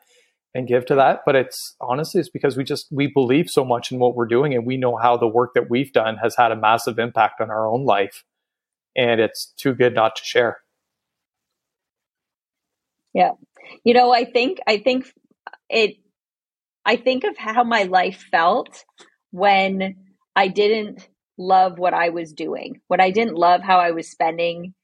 [0.54, 1.20] and give to that.
[1.26, 4.54] But it's honestly it's because we just we believe so much in what we're doing
[4.54, 7.50] and we know how the work that we've done has had a massive impact on
[7.50, 8.24] our own life.
[8.96, 10.58] And it's too good not to share.
[13.12, 13.32] Yeah.
[13.84, 15.06] You know i think i think
[15.68, 15.96] it
[16.84, 18.84] i think of how my life felt
[19.30, 19.96] when
[20.34, 24.74] i didn't love what I was doing, when I didn't love how I was spending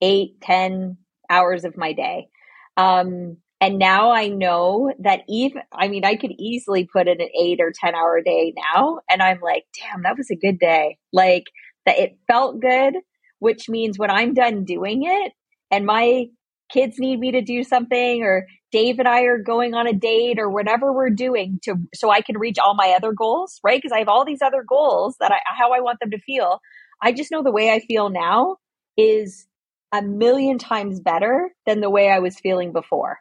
[0.00, 0.98] eight, ten
[1.30, 2.28] hours of my day.
[2.76, 7.28] Um, and now I know that even, I mean, I could easily put in an
[7.40, 8.98] eight or 10 hour day now.
[9.08, 10.98] And I'm like, damn, that was a good day.
[11.12, 11.44] Like
[11.86, 12.94] that it felt good,
[13.38, 15.32] which means when I'm done doing it
[15.70, 16.26] and my
[16.72, 20.38] kids need me to do something or Dave and I are going on a date
[20.38, 23.80] or whatever we're doing to so I can reach all my other goals, right?
[23.80, 26.60] Because I have all these other goals that I how I want them to feel.
[27.00, 28.56] I just know the way I feel now
[28.96, 29.46] is
[29.92, 33.18] a million times better than the way I was feeling before.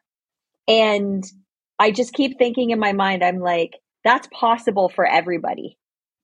[0.68, 1.24] And
[1.78, 3.74] I just keep thinking in my mind, I'm like,
[4.06, 5.78] that's possible for everybody.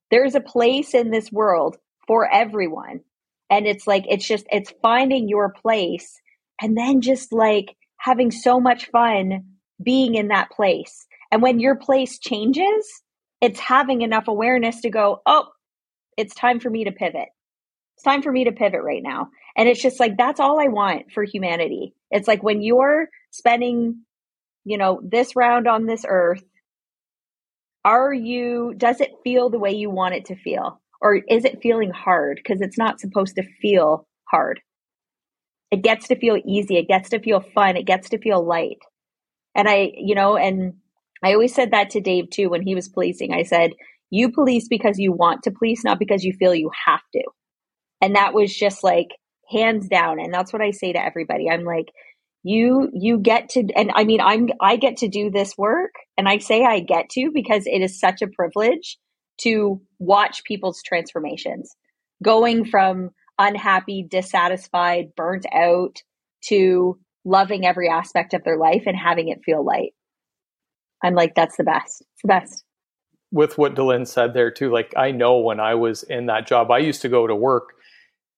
[0.09, 1.77] There's a place in this world
[2.07, 3.01] for everyone.
[3.49, 6.21] And it's like, it's just, it's finding your place
[6.61, 9.43] and then just like having so much fun
[9.81, 11.05] being in that place.
[11.31, 12.85] And when your place changes,
[13.41, 15.45] it's having enough awareness to go, oh,
[16.17, 17.27] it's time for me to pivot.
[17.95, 19.29] It's time for me to pivot right now.
[19.55, 21.93] And it's just like, that's all I want for humanity.
[22.11, 24.03] It's like when you're spending,
[24.65, 26.43] you know, this round on this earth,
[27.83, 30.81] are you, does it feel the way you want it to feel?
[31.01, 32.39] Or is it feeling hard?
[32.43, 34.59] Because it's not supposed to feel hard.
[35.71, 36.77] It gets to feel easy.
[36.77, 37.77] It gets to feel fun.
[37.77, 38.79] It gets to feel light.
[39.55, 40.75] And I, you know, and
[41.23, 43.33] I always said that to Dave too when he was policing.
[43.33, 43.71] I said,
[44.09, 47.23] you police because you want to police, not because you feel you have to.
[48.01, 49.09] And that was just like
[49.51, 50.19] hands down.
[50.19, 51.49] And that's what I say to everybody.
[51.49, 51.87] I'm like,
[52.43, 56.29] you you get to and i mean i'm i get to do this work and
[56.29, 58.97] i say i get to because it is such a privilege
[59.37, 61.75] to watch people's transformations
[62.23, 66.01] going from unhappy, dissatisfied, burnt out
[66.45, 69.93] to loving every aspect of their life and having it feel light.
[71.03, 72.01] I'm like, that's the best.
[72.01, 72.63] It's the best.
[73.31, 76.71] With what Delynn said there too, like I know when I was in that job,
[76.71, 77.73] I used to go to work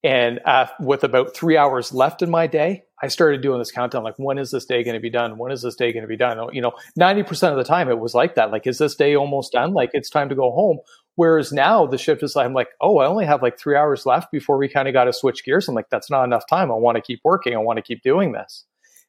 [0.03, 4.03] and uh, with about three hours left in my day, I started doing this countdown.
[4.03, 5.37] Like, when is this day going to be done?
[5.37, 6.37] When is this day going to be done?
[6.53, 8.51] You know, 90% of the time it was like that.
[8.51, 9.73] Like, is this day almost done?
[9.73, 10.79] Like, it's time to go home.
[11.19, 14.05] Whereas now the shift is like, I'm like, oh, I only have like three hours
[14.05, 15.67] left before we kind of got to switch gears.
[15.67, 16.71] I'm like, that's not enough time.
[16.71, 17.53] I want to keep working.
[17.53, 18.63] I want to keep doing this.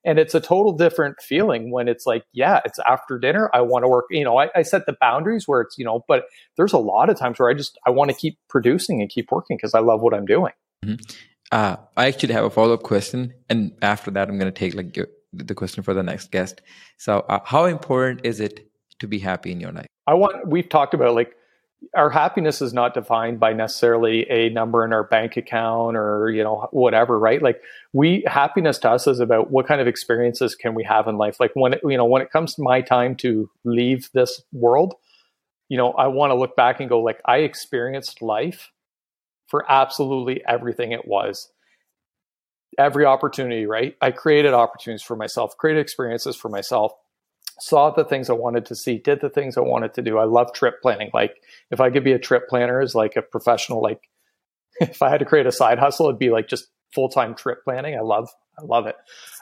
[0.05, 3.49] And it's a total different feeling when it's like, yeah, it's after dinner.
[3.55, 4.07] I want to work.
[4.11, 6.25] You know, I, I set the boundaries where it's, you know, but
[6.57, 9.31] there's a lot of times where I just, I want to keep producing and keep
[9.31, 10.53] working because I love what I'm doing.
[10.85, 10.97] Mm-hmm.
[11.53, 13.35] Uh, I actually have a follow up question.
[13.49, 16.61] And after that, I'm going to take like your, the question for the next guest.
[16.99, 18.69] So, uh, how important is it
[18.99, 19.87] to be happy in your life?
[20.09, 21.37] I want, we've talked about like,
[21.95, 26.43] our happiness is not defined by necessarily a number in our bank account or you
[26.43, 27.61] know whatever right like
[27.93, 31.41] we happiness to us is about what kind of experiences can we have in life
[31.41, 34.95] like when it, you know when it comes to my time to leave this world
[35.71, 38.73] you know, I want to look back and go like I experienced life
[39.47, 41.49] for absolutely everything it was.
[42.77, 43.95] Every opportunity, right?
[44.01, 46.93] I created opportunities for myself, created experiences for myself,
[47.61, 50.19] saw the things I wanted to see, did the things I wanted to do.
[50.19, 51.11] I love trip planning.
[51.13, 54.09] Like if I could be a trip planner as like a professional, like
[54.81, 57.65] if I had to create a side hustle, it'd be like just full time trip
[57.65, 57.97] planning.
[57.97, 58.97] I love, I love it.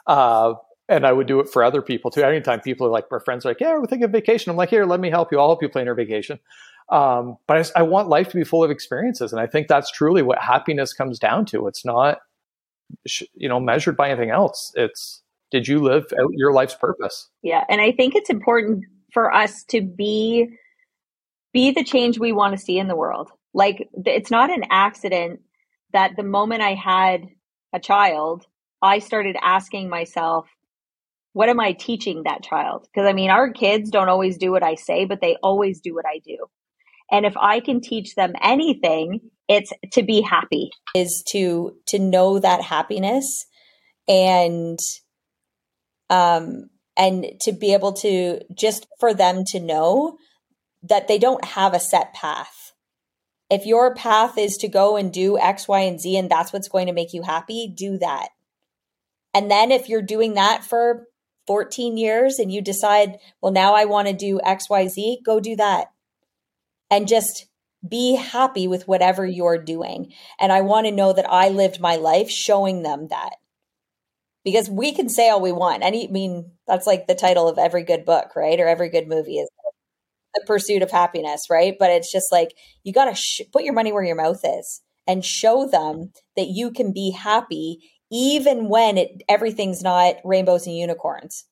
[0.06, 0.54] Uh,
[0.88, 2.22] and I would do it for other people too.
[2.22, 4.50] Anytime people are like, my friends are like, yeah, we're thinking of vacation.
[4.50, 5.38] I'm like, here, let me help you.
[5.38, 6.38] I'll help you plan your vacation.
[6.88, 9.30] Um, but I, I, want life to be full of experiences.
[9.30, 11.66] And I think that's truly what happiness comes down to.
[11.66, 12.20] It's not,
[13.34, 14.72] you know, measured by anything else.
[14.74, 17.28] It's, did you live out your life's purpose?
[17.42, 17.64] Yeah.
[17.68, 20.48] And I think it's important for us to be,
[21.52, 23.30] be the change we want to see in the world.
[23.54, 25.40] Like it's not an accident
[25.92, 27.26] that the moment I had
[27.72, 28.44] a child,
[28.82, 30.46] I started asking myself,
[31.32, 32.86] what am I teaching that child?
[32.92, 35.94] Because I mean, our kids don't always do what I say, but they always do
[35.94, 36.46] what I do.
[37.10, 40.70] And if I can teach them anything, it's to be happy.
[40.94, 43.46] Is to to know that happiness
[44.06, 44.78] and
[46.10, 50.18] um and to be able to just for them to know
[50.82, 52.72] that they don't have a set path.
[53.50, 56.68] If your path is to go and do X, Y, and Z, and that's what's
[56.68, 58.28] going to make you happy, do that.
[59.32, 61.06] And then if you're doing that for
[61.46, 65.86] 14 years and you decide, well, now I want to do XYZ, go do that.
[66.90, 67.46] And just
[67.86, 70.12] be happy with whatever you're doing.
[70.38, 73.36] And I want to know that I lived my life showing them that.
[74.50, 75.84] Because we can say all we want.
[75.84, 78.58] I mean, that's like the title of every good book, right?
[78.58, 79.48] Or every good movie is
[80.34, 81.74] the pursuit of happiness, right?
[81.78, 82.54] But it's just like
[82.84, 86.48] you got to sh- put your money where your mouth is and show them that
[86.48, 87.78] you can be happy
[88.10, 91.44] even when it everything's not rainbows and unicorns.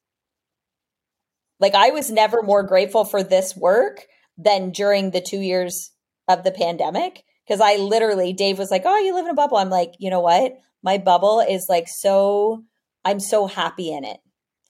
[1.60, 4.06] Like I was never more grateful for this work
[4.36, 5.90] than during the 2 years
[6.28, 9.56] of the pandemic because I literally Dave was like, "Oh, you live in a bubble."
[9.56, 10.54] I'm like, "You know what?
[10.82, 12.64] My bubble is like so
[13.06, 14.18] I'm so happy in it.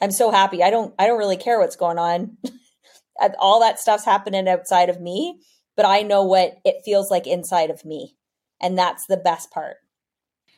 [0.02, 0.62] I'm so happy.
[0.62, 2.36] I don't I don't really care what's going on.
[3.40, 5.40] All that stuff's happening outside of me,
[5.74, 8.14] but I know what it feels like inside of me.
[8.60, 9.78] And that's the best part.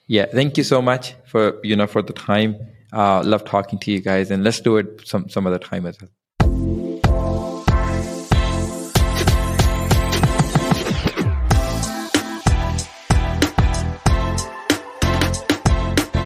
[0.08, 2.56] Yeah, thank you so much for you know for the time.
[2.92, 6.00] Uh, love talking to you guys, and let's do it some some other time as
[6.00, 6.10] well.